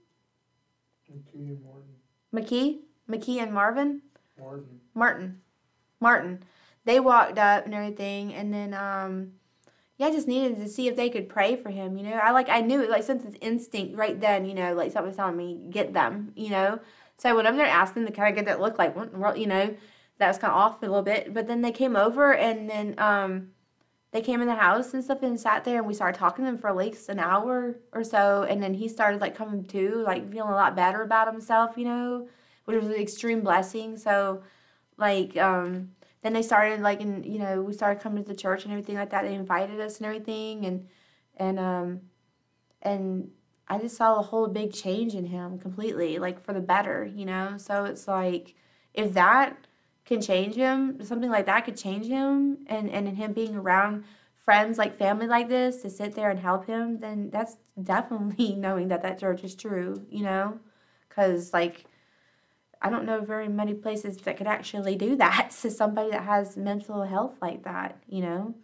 McKee 1.12 1.48
and 1.48 1.62
Martin. 1.64 1.92
McKee? 2.34 2.78
McKee 3.08 3.42
and 3.42 3.52
Marvin? 3.52 4.02
Martin. 4.38 4.80
Martin. 4.94 5.40
Martin. 6.00 6.42
They 6.84 6.98
walked 6.98 7.38
up 7.38 7.64
and 7.64 7.74
everything, 7.74 8.34
and 8.34 8.52
then 8.52 8.74
um, 8.74 9.32
yeah, 9.98 10.08
I 10.08 10.10
just 10.10 10.26
needed 10.26 10.56
to 10.56 10.68
see 10.68 10.88
if 10.88 10.96
they 10.96 11.10
could 11.10 11.28
pray 11.28 11.54
for 11.54 11.70
him. 11.70 11.96
You 11.96 12.04
know, 12.04 12.16
I 12.16 12.32
like 12.32 12.48
I 12.48 12.60
knew 12.60 12.82
it 12.82 12.90
like 12.90 13.04
since 13.04 13.24
it's 13.24 13.36
instinct 13.40 13.96
right 13.96 14.20
then. 14.20 14.44
You 14.44 14.54
know, 14.54 14.74
like 14.74 14.90
something 14.90 15.08
was 15.08 15.16
telling 15.16 15.36
me 15.36 15.60
get 15.70 15.92
them. 15.92 16.32
You 16.34 16.50
know, 16.50 16.80
so 17.18 17.30
I 17.30 17.34
went 17.34 17.46
over 17.46 17.56
there 17.56 17.66
asked 17.66 17.94
them 17.94 18.06
to 18.06 18.12
kind 18.12 18.28
of 18.30 18.34
get 18.34 18.46
that 18.46 18.60
look 18.60 18.78
like 18.78 18.96
what 18.96 19.38
you 19.38 19.46
know 19.46 19.76
that 20.18 20.28
was 20.28 20.38
kind 20.38 20.52
of 20.52 20.58
off 20.58 20.82
a 20.82 20.86
little 20.86 21.02
bit. 21.02 21.32
But 21.32 21.46
then 21.46 21.62
they 21.62 21.72
came 21.72 21.94
over 21.94 22.34
and 22.34 22.68
then 22.68 22.94
um, 22.98 23.50
they 24.12 24.20
came 24.20 24.42
in 24.42 24.46
the 24.46 24.54
house 24.54 24.92
and 24.92 25.02
stuff 25.02 25.22
and 25.22 25.40
sat 25.40 25.64
there 25.64 25.78
and 25.78 25.86
we 25.86 25.94
started 25.94 26.18
talking 26.18 26.44
to 26.44 26.50
him 26.50 26.58
for 26.58 26.68
at 26.68 26.76
least 26.76 27.08
an 27.08 27.18
hour 27.18 27.78
or 27.92 28.04
so. 28.04 28.42
And 28.42 28.62
then 28.62 28.74
he 28.74 28.86
started 28.86 29.22
like 29.22 29.34
coming 29.34 29.64
to 29.64 30.02
like 30.04 30.30
feeling 30.30 30.52
a 30.52 30.54
lot 30.54 30.76
better 30.76 31.02
about 31.02 31.32
himself 31.32 31.76
you 31.76 31.84
know 31.84 32.28
which 32.64 32.80
was 32.80 32.88
an 32.88 33.00
extreme 33.00 33.40
blessing. 33.40 33.96
So 33.96 34.42
like 34.98 35.36
um 35.38 35.92
then 36.22 36.34
they 36.34 36.42
started 36.42 36.80
like 36.80 37.00
and 37.00 37.24
you 37.24 37.38
know 37.38 37.62
we 37.62 37.72
started 37.72 38.02
coming 38.02 38.22
to 38.22 38.28
the 38.28 38.36
church 38.36 38.64
and 38.64 38.72
everything 38.72 38.96
like 38.96 39.10
that. 39.10 39.22
They 39.22 39.34
invited 39.34 39.80
us 39.80 39.96
and 39.96 40.06
everything. 40.06 40.66
And 40.66 40.88
and 41.36 41.58
um 41.58 42.00
and 42.82 43.30
i 43.68 43.78
just 43.78 43.96
saw 43.96 44.16
a 44.16 44.22
whole 44.22 44.48
big 44.48 44.72
change 44.72 45.14
in 45.14 45.24
him 45.24 45.56
completely 45.58 46.18
like 46.18 46.44
for 46.44 46.52
the 46.52 46.60
better 46.60 47.04
you 47.04 47.24
know? 47.24 47.54
So 47.56 47.86
it's 47.86 48.06
like 48.06 48.54
if 48.92 49.14
that 49.14 49.66
can 50.04 50.20
change 50.20 50.54
him, 50.54 51.02
something 51.04 51.30
like 51.30 51.46
that 51.46 51.64
could 51.64 51.76
change 51.76 52.06
him, 52.06 52.58
and 52.66 52.90
and 52.90 53.08
him 53.16 53.32
being 53.32 53.56
around 53.56 54.04
friends 54.36 54.76
like 54.76 54.98
family 54.98 55.26
like 55.26 55.48
this 55.48 55.82
to 55.82 55.90
sit 55.90 56.14
there 56.14 56.28
and 56.30 56.40
help 56.40 56.66
him, 56.66 56.98
then 56.98 57.30
that's 57.30 57.56
definitely 57.80 58.54
knowing 58.56 58.88
that 58.88 59.02
that 59.02 59.18
church 59.18 59.44
is 59.44 59.54
true, 59.54 60.04
you 60.10 60.24
know, 60.24 60.58
because 61.08 61.52
like 61.52 61.84
I 62.80 62.90
don't 62.90 63.06
know 63.06 63.20
very 63.20 63.48
many 63.48 63.74
places 63.74 64.16
that 64.18 64.36
could 64.36 64.48
actually 64.48 64.96
do 64.96 65.16
that 65.16 65.50
to 65.62 65.70
somebody 65.70 66.10
that 66.10 66.24
has 66.24 66.56
mental 66.56 67.04
health 67.04 67.36
like 67.40 67.62
that, 67.64 67.98
you 68.08 68.22
know, 68.22 68.54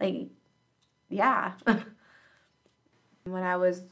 like 0.00 0.28
yeah. 1.08 1.52
when 3.24 3.42
I 3.42 3.56
was, 3.56 3.82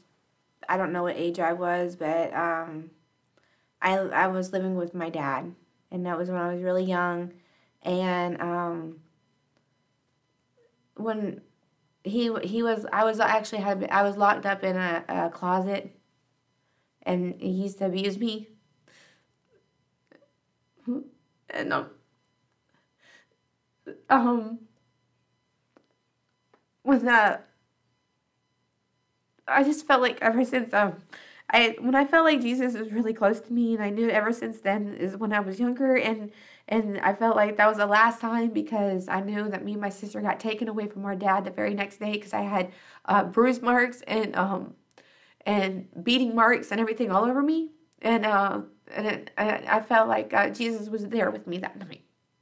I 0.69 0.77
don't 0.77 0.91
know 0.93 1.03
what 1.03 1.17
age 1.17 1.39
I 1.39 1.53
was, 1.53 1.95
but 1.95 2.33
um, 2.33 2.91
I 3.81 3.97
I 3.97 4.27
was 4.27 4.53
living 4.53 4.75
with 4.75 4.93
my 4.93 5.09
dad 5.09 5.53
and 5.95 6.05
that 6.05 6.17
was 6.17 6.29
when 6.29 6.41
I 6.41 6.53
was 6.53 6.61
really 6.61 6.83
young. 6.83 7.31
And 7.81 8.41
um, 8.41 8.99
when 10.95 11.39
he 12.03 12.35
he 12.43 12.61
was, 12.61 12.85
I 12.91 13.05
was 13.05 13.19
actually 13.21 13.61
had 13.61 13.87
I 13.89 14.03
was 14.03 14.17
locked 14.17 14.45
up 14.45 14.63
in 14.63 14.75
a, 14.75 15.05
a 15.07 15.29
closet, 15.29 15.97
and 17.03 17.35
he 17.39 17.49
used 17.49 17.77
to 17.77 17.85
abuse 17.85 18.17
me. 18.17 18.49
And 21.49 21.71
um, 21.71 21.89
um 24.09 24.59
when 26.83 27.05
that 27.05 27.47
I 29.47 29.63
just 29.63 29.87
felt 29.87 30.01
like 30.01 30.17
ever 30.21 30.43
since 30.43 30.73
um 30.73 30.97
I 31.55 31.75
when 31.79 31.95
I 31.95 32.03
felt 32.03 32.25
like 32.25 32.41
Jesus 32.41 32.73
was 32.73 32.91
really 32.91 33.13
close 33.13 33.39
to 33.39 33.53
me, 33.53 33.73
and 33.73 33.81
I 33.81 33.89
knew 33.89 34.09
ever 34.09 34.33
since 34.33 34.59
then 34.59 34.93
is 34.95 35.15
when 35.15 35.31
I 35.31 35.39
was 35.39 35.57
younger, 35.57 35.95
and 35.95 36.31
and 36.67 36.99
I 36.99 37.13
felt 37.13 37.37
like 37.37 37.55
that 37.55 37.67
was 37.67 37.77
the 37.77 37.85
last 37.85 38.19
time 38.19 38.49
because 38.49 39.07
I 39.07 39.21
knew 39.21 39.47
that 39.49 39.63
me 39.63 39.71
and 39.73 39.81
my 39.81 39.89
sister 39.89 40.19
got 40.21 40.39
taken 40.39 40.67
away 40.67 40.87
from 40.87 41.05
our 41.05 41.15
dad 41.15 41.45
the 41.45 41.51
very 41.51 41.73
next 41.73 41.99
day 41.99 42.11
because 42.11 42.33
I 42.33 42.41
had 42.41 42.73
uh, 43.05 43.23
bruise 43.23 43.61
marks 43.61 44.01
and 44.01 44.35
um 44.35 44.73
and 45.45 45.87
beating 46.03 46.35
marks 46.35 46.71
and 46.71 46.81
everything 46.81 47.09
all 47.09 47.23
over 47.23 47.41
me, 47.41 47.71
and 48.01 48.25
uh 48.25 48.61
and 48.93 49.07
it, 49.07 49.31
I 49.37 49.79
felt 49.79 50.09
like 50.09 50.33
uh, 50.33 50.49
Jesus 50.49 50.89
was 50.89 51.07
there 51.07 51.31
with 51.31 51.47
me 51.47 51.57
that 51.59 51.79
night, 51.79 52.01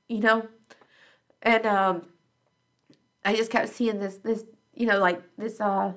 you 0.10 0.22
know, 0.22 0.48
and 1.44 1.66
um 1.68 2.08
I 3.24 3.36
just 3.36 3.52
kept 3.52 3.70
seeing 3.70 4.00
this 4.00 4.16
this 4.18 4.44
you 4.74 4.88
know 4.88 4.98
like 4.98 5.22
this 5.38 5.62
uh 5.62 5.94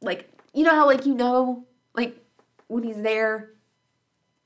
like 0.00 0.31
you 0.52 0.64
know 0.64 0.70
how 0.74 0.86
like 0.86 1.06
you 1.06 1.14
know 1.14 1.64
like 1.94 2.16
when 2.68 2.82
he's 2.82 3.00
there? 3.00 3.50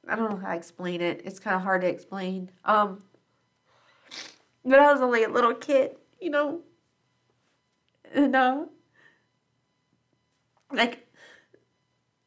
I 0.09 0.15
don't 0.15 0.31
know 0.31 0.37
how 0.37 0.51
to 0.51 0.57
explain 0.57 1.01
it. 1.01 1.23
It's 1.25 1.41
kind 1.41 1.57
of 1.57 1.63
hard 1.63 1.81
to 1.83 1.89
explain. 1.89 2.51
Um 2.65 3.03
but 4.67 4.81
i 4.81 4.93
was 4.93 5.01
only 5.01 5.23
a 5.23 5.29
little 5.29 5.55
kid 5.55 5.97
you 6.21 6.31
know? 6.31 6.61
And 8.15 8.35
uh 8.35 8.65
like 10.73 11.07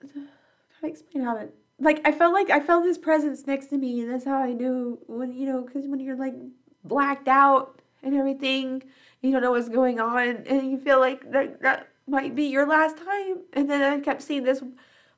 how 0.01 0.07
to 0.81 0.87
explain 0.87 1.23
how 1.23 1.35
it 1.37 1.53
like 1.79 2.01
i 2.05 2.11
felt 2.11 2.33
like 2.33 2.49
i 2.49 2.59
felt 2.59 2.85
his 2.85 2.97
presence 2.97 3.45
next 3.45 3.67
to 3.67 3.77
me 3.77 4.01
and 4.01 4.09
that's 4.09 4.25
how 4.25 4.41
i 4.41 4.53
knew 4.53 4.97
when 5.07 5.33
you 5.33 5.45
know 5.45 5.61
because 5.61 5.87
when 5.87 5.99
you're 5.99 6.15
like 6.15 6.35
blacked 6.85 7.27
out 7.27 7.81
and 8.01 8.15
everything 8.15 8.81
you 9.21 9.31
don't 9.31 9.41
know 9.41 9.51
what's 9.51 9.69
going 9.69 9.99
on 9.99 10.27
and 10.47 10.71
you 10.71 10.77
feel 10.77 10.99
like 10.99 11.29
that, 11.31 11.61
that 11.61 11.88
might 12.09 12.35
be 12.35 12.45
your 12.45 12.67
last 12.67 12.97
time. 12.97 13.43
And 13.53 13.69
then 13.69 13.81
I 13.81 13.99
kept 13.99 14.21
seeing 14.21 14.43
this 14.43 14.63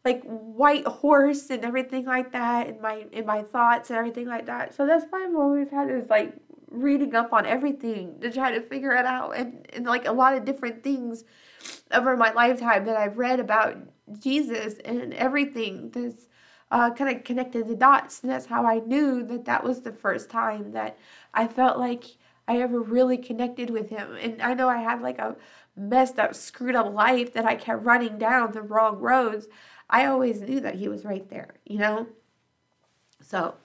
like 0.03 0.23
white 0.23 0.85
horse 0.85 1.49
and 1.49 1.63
everything 1.63 2.05
like 2.05 2.31
that 2.31 2.67
in 2.67 2.81
my 2.81 3.05
in 3.11 3.25
my 3.25 3.43
thoughts 3.43 3.89
and 3.89 3.97
everything 3.97 4.27
like 4.27 4.45
that. 4.47 4.73
So 4.75 4.85
that's 4.85 5.05
why 5.09 5.25
I've 5.25 5.35
always 5.35 5.69
had 5.69 5.89
this 5.89 6.09
like 6.09 6.33
reading 6.71 7.13
up 7.15 7.33
on 7.33 7.45
everything 7.45 8.19
to 8.21 8.31
try 8.31 8.51
to 8.51 8.61
figure 8.61 8.93
it 8.93 9.05
out 9.05 9.31
and, 9.31 9.67
and 9.73 9.85
like 9.85 10.07
a 10.07 10.11
lot 10.11 10.33
of 10.35 10.45
different 10.45 10.83
things 10.83 11.25
over 11.91 12.15
my 12.15 12.31
lifetime 12.31 12.85
that 12.85 12.95
I've 12.95 13.17
read 13.17 13.39
about 13.39 13.77
Jesus 14.19 14.75
and 14.85 15.13
everything 15.13 15.91
that's 15.91 16.27
uh, 16.71 16.89
kind 16.91 17.15
of 17.15 17.23
connected 17.23 17.67
the 17.67 17.75
dots. 17.75 18.21
And 18.21 18.31
that's 18.31 18.45
how 18.45 18.65
I 18.65 18.79
knew 18.79 19.21
that 19.23 19.45
that 19.45 19.63
was 19.63 19.81
the 19.81 19.91
first 19.91 20.29
time 20.29 20.71
that 20.71 20.97
I 21.33 21.47
felt 21.47 21.77
like 21.77 22.05
I 22.47 22.61
ever 22.61 22.81
really 22.81 23.17
connected 23.17 23.69
with 23.69 23.89
him. 23.89 24.15
And 24.15 24.41
I 24.41 24.53
know 24.53 24.69
I 24.69 24.77
had 24.77 25.01
like 25.01 25.19
a 25.19 25.35
messed 25.75 26.19
up, 26.19 26.35
screwed 26.35 26.75
up 26.75 26.93
life 26.93 27.33
that 27.33 27.45
I 27.45 27.55
kept 27.55 27.83
running 27.83 28.17
down 28.17 28.51
the 28.51 28.61
wrong 28.61 28.99
roads, 28.99 29.47
I 29.89 30.05
always 30.05 30.41
knew 30.41 30.59
that 30.61 30.75
he 30.75 30.87
was 30.87 31.05
right 31.05 31.27
there, 31.29 31.55
you 31.65 31.77
know? 31.77 32.07
So 33.21 33.55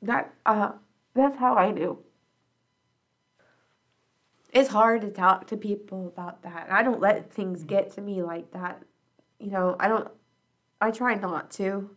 that 0.00 0.32
uh 0.46 0.72
that's 1.14 1.38
how 1.38 1.54
I 1.54 1.72
do. 1.72 1.98
It's 4.52 4.70
hard 4.70 5.00
to 5.02 5.10
talk 5.10 5.46
to 5.48 5.56
people 5.56 6.06
about 6.06 6.42
that. 6.42 6.68
I 6.70 6.82
don't 6.82 7.00
let 7.00 7.32
things 7.32 7.62
get 7.62 7.92
to 7.94 8.00
me 8.00 8.22
like 8.22 8.52
that. 8.52 8.82
You 9.38 9.50
know, 9.50 9.76
I 9.78 9.88
don't 9.88 10.08
I 10.80 10.90
try 10.90 11.14
not 11.14 11.50
to. 11.52 11.90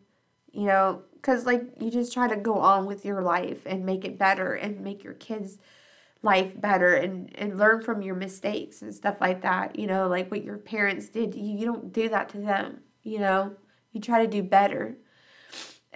You 0.51 0.65
know, 0.65 1.01
cuz 1.21 1.45
like 1.45 1.63
you 1.81 1.91
just 1.91 2.13
try 2.13 2.27
to 2.27 2.35
go 2.35 2.55
on 2.59 2.85
with 2.85 3.05
your 3.05 3.21
life 3.21 3.65
and 3.65 3.85
make 3.85 4.05
it 4.05 4.17
better 4.17 4.53
and 4.53 4.81
make 4.81 5.03
your 5.03 5.13
kids 5.13 5.57
life 6.25 6.59
better 6.59 6.95
and 6.95 7.31
and 7.37 7.57
learn 7.57 7.81
from 7.81 8.01
your 8.01 8.15
mistakes 8.15 8.81
and 8.81 8.93
stuff 8.93 9.15
like 9.21 9.41
that 9.41 9.77
you 9.79 9.87
know 9.87 10.07
like 10.07 10.29
what 10.29 10.43
your 10.43 10.57
parents 10.57 11.07
did 11.07 11.33
you, 11.35 11.57
you 11.59 11.65
don't 11.65 11.93
do 11.93 12.09
that 12.09 12.27
to 12.27 12.37
them 12.37 12.79
you 13.03 13.19
know 13.19 13.55
you 13.93 14.01
try 14.01 14.21
to 14.25 14.29
do 14.29 14.43
better 14.43 14.97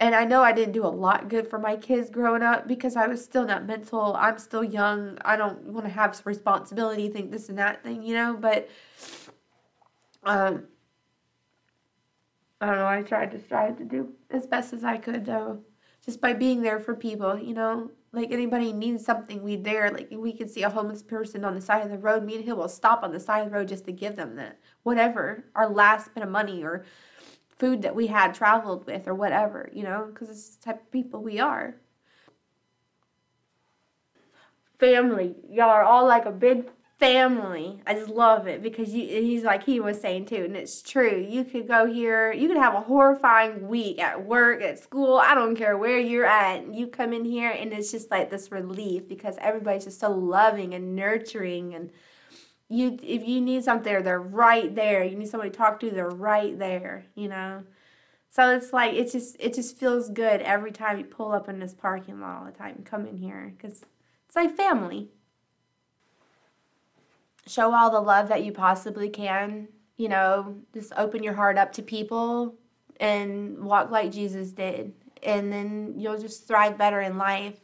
and 0.00 0.14
I 0.14 0.24
know 0.24 0.42
I 0.42 0.52
didn't 0.52 0.72
do 0.72 0.86
a 0.86 0.88
lot 0.88 1.28
good 1.28 1.46
for 1.46 1.58
my 1.58 1.76
kids 1.76 2.08
growing 2.08 2.42
up 2.42 2.66
because 2.66 2.96
I 2.96 3.06
was 3.06 3.22
still 3.22 3.44
not 3.44 3.66
mental. 3.66 4.16
I'm 4.18 4.38
still 4.38 4.64
young. 4.64 5.18
I 5.26 5.36
don't 5.36 5.62
want 5.64 5.84
to 5.84 5.92
have 5.92 6.20
responsibility, 6.24 7.10
think 7.10 7.30
this 7.30 7.50
and 7.50 7.58
that 7.58 7.82
thing, 7.82 8.02
you 8.02 8.14
know. 8.14 8.34
But 8.34 8.70
um, 10.24 10.68
I 12.62 12.66
don't 12.66 12.76
know. 12.76 12.86
I 12.86 13.02
tried 13.02 13.30
to 13.32 13.40
strive 13.40 13.76
to 13.76 13.84
do 13.84 14.14
as 14.30 14.46
best 14.46 14.72
as 14.72 14.84
I 14.84 14.96
could, 14.96 15.26
though, 15.26 15.60
just 16.02 16.18
by 16.18 16.32
being 16.32 16.62
there 16.62 16.80
for 16.80 16.94
people, 16.94 17.38
you 17.38 17.52
know. 17.52 17.90
Like 18.12 18.32
anybody 18.32 18.72
needs 18.72 19.04
something, 19.04 19.42
we 19.42 19.56
there. 19.56 19.90
Like 19.90 20.08
we 20.10 20.32
can 20.32 20.48
see 20.48 20.62
a 20.64 20.70
homeless 20.70 21.02
person 21.02 21.44
on 21.44 21.54
the 21.54 21.60
side 21.60 21.84
of 21.84 21.90
the 21.90 21.98
road. 21.98 22.24
Me 22.24 22.36
and 22.36 22.44
him 22.44 22.56
will 22.56 22.68
stop 22.68 23.04
on 23.04 23.12
the 23.12 23.20
side 23.20 23.40
of 23.40 23.50
the 23.50 23.56
road 23.56 23.68
just 23.68 23.84
to 23.84 23.92
give 23.92 24.16
them 24.16 24.34
the 24.34 24.52
whatever 24.82 25.44
our 25.54 25.68
last 25.68 26.12
bit 26.14 26.24
of 26.24 26.28
money 26.28 26.62
or 26.64 26.84
food 27.58 27.82
that 27.82 27.94
we 27.94 28.08
had 28.08 28.34
traveled 28.34 28.86
with 28.86 29.06
or 29.06 29.14
whatever, 29.14 29.70
you 29.72 29.84
know, 29.84 30.08
because 30.12 30.28
it's 30.28 30.56
the 30.56 30.64
type 30.64 30.80
of 30.80 30.90
people 30.90 31.22
we 31.22 31.38
are. 31.38 31.76
Family. 34.80 35.36
Y'all 35.48 35.68
are 35.68 35.84
all 35.84 36.06
like 36.06 36.24
a 36.24 36.32
big 36.32 36.68
family. 37.00 37.80
I 37.86 37.94
just 37.94 38.10
love 38.10 38.46
it 38.46 38.62
because 38.62 38.90
you, 38.90 39.06
he's 39.06 39.42
like 39.42 39.64
he 39.64 39.80
was 39.80 40.00
saying 40.00 40.26
too, 40.26 40.44
and 40.44 40.54
it's 40.54 40.82
true. 40.82 41.18
You 41.18 41.44
could 41.44 41.66
go 41.66 41.86
here, 41.86 42.30
you 42.32 42.46
could 42.46 42.58
have 42.58 42.74
a 42.74 42.80
horrifying 42.82 43.66
week 43.66 43.98
at 43.98 44.24
work, 44.24 44.62
at 44.62 44.78
school, 44.78 45.16
I 45.16 45.34
don't 45.34 45.56
care 45.56 45.76
where 45.78 45.98
you're 45.98 46.26
at. 46.26 46.72
You 46.72 46.86
come 46.86 47.12
in 47.12 47.24
here 47.24 47.50
and 47.50 47.72
it's 47.72 47.90
just 47.90 48.10
like 48.10 48.30
this 48.30 48.52
relief 48.52 49.08
because 49.08 49.36
everybody's 49.40 49.84
just 49.84 49.98
so 49.98 50.12
loving 50.12 50.74
and 50.74 50.94
nurturing 50.94 51.74
and 51.74 51.90
you 52.68 52.96
if 53.02 53.26
you 53.26 53.40
need 53.40 53.64
something 53.64 54.02
they're 54.04 54.20
right 54.20 54.76
there 54.76 55.02
you 55.02 55.16
need 55.16 55.28
somebody 55.28 55.50
to 55.50 55.56
talk 55.56 55.80
to 55.80 55.90
they're 55.90 56.08
right 56.08 56.56
there 56.58 57.04
you 57.16 57.28
know 57.28 57.64
so 58.28 58.54
it's 58.54 58.72
like 58.72 58.94
it 58.94 59.10
just 59.10 59.34
it 59.40 59.52
just 59.52 59.76
feels 59.76 60.08
good 60.08 60.40
every 60.42 60.70
time 60.70 60.96
you 60.96 61.04
pull 61.04 61.32
up 61.32 61.48
in 61.48 61.58
this 61.58 61.74
parking 61.74 62.20
lot 62.20 62.38
all 62.38 62.44
the 62.44 62.52
time 62.52 62.76
and 62.76 62.86
come 62.86 63.06
in 63.06 63.16
here 63.16 63.52
because 63.56 63.84
it's 64.26 64.36
like 64.36 64.56
family 64.56 65.08
show 67.46 67.74
all 67.74 67.90
the 67.90 68.00
love 68.00 68.28
that 68.28 68.44
you 68.44 68.52
possibly 68.52 69.08
can 69.08 69.68
you 69.96 70.08
know 70.08 70.56
just 70.72 70.92
open 70.96 71.22
your 71.22 71.34
heart 71.34 71.58
up 71.58 71.72
to 71.72 71.82
people 71.82 72.54
and 72.98 73.58
walk 73.62 73.90
like 73.90 74.10
jesus 74.10 74.50
did. 74.50 74.92
And 75.22 75.52
then 75.52 75.94
you'll 75.98 76.18
just 76.18 76.48
thrive 76.48 76.78
better 76.78 77.00
in 77.02 77.18
life. 77.18 77.60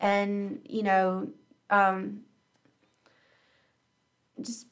And 0.00 0.60
you 0.68 0.82
know 0.82 1.28
um, 1.70 2.20
just 4.40 4.66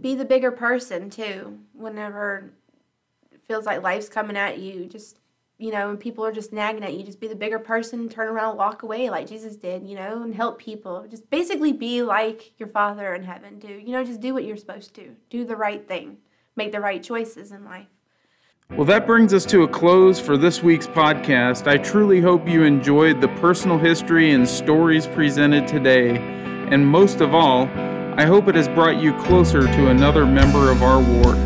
be 0.00 0.14
the 0.14 0.24
bigger 0.24 0.50
person 0.50 1.10
too 1.10 1.58
whenever 1.72 2.52
it 3.32 3.40
feels 3.46 3.66
like 3.66 3.82
life's 3.82 4.08
coming 4.08 4.36
at 4.36 4.58
you. 4.58 4.86
Just 4.86 5.18
you 5.58 5.70
know 5.70 5.88
when 5.88 5.96
people 5.96 6.24
are 6.24 6.32
just 6.32 6.52
nagging 6.52 6.84
at 6.84 6.94
you 6.94 7.02
just 7.02 7.20
be 7.20 7.28
the 7.28 7.34
bigger 7.34 7.58
person 7.58 8.08
turn 8.08 8.28
around 8.28 8.56
walk 8.56 8.82
away 8.82 9.08
like 9.10 9.28
jesus 9.28 9.56
did 9.56 9.86
you 9.86 9.94
know 9.94 10.22
and 10.22 10.34
help 10.34 10.58
people 10.58 11.06
just 11.08 11.28
basically 11.30 11.72
be 11.72 12.02
like 12.02 12.52
your 12.58 12.68
father 12.68 13.14
in 13.14 13.22
heaven 13.22 13.58
do 13.58 13.68
you 13.68 13.92
know 13.92 14.04
just 14.04 14.20
do 14.20 14.34
what 14.34 14.44
you're 14.44 14.56
supposed 14.56 14.94
to 14.94 15.14
do 15.30 15.44
the 15.44 15.56
right 15.56 15.88
thing 15.88 16.18
make 16.56 16.72
the 16.72 16.80
right 16.80 17.02
choices 17.02 17.52
in 17.52 17.64
life 17.64 17.86
well, 18.70 18.84
that 18.86 19.06
brings 19.06 19.32
us 19.32 19.46
to 19.46 19.62
a 19.62 19.68
close 19.68 20.18
for 20.18 20.36
this 20.36 20.60
week's 20.60 20.88
podcast. 20.88 21.68
I 21.68 21.76
truly 21.78 22.20
hope 22.20 22.48
you 22.48 22.64
enjoyed 22.64 23.20
the 23.20 23.28
personal 23.28 23.78
history 23.78 24.32
and 24.32 24.46
stories 24.46 25.06
presented 25.06 25.68
today. 25.68 26.16
And 26.16 26.84
most 26.84 27.20
of 27.20 27.32
all, 27.32 27.68
I 28.18 28.24
hope 28.24 28.48
it 28.48 28.56
has 28.56 28.66
brought 28.66 29.00
you 29.00 29.12
closer 29.18 29.62
to 29.62 29.88
another 29.90 30.26
member 30.26 30.72
of 30.72 30.82
our 30.82 31.00
ward. 31.00 31.45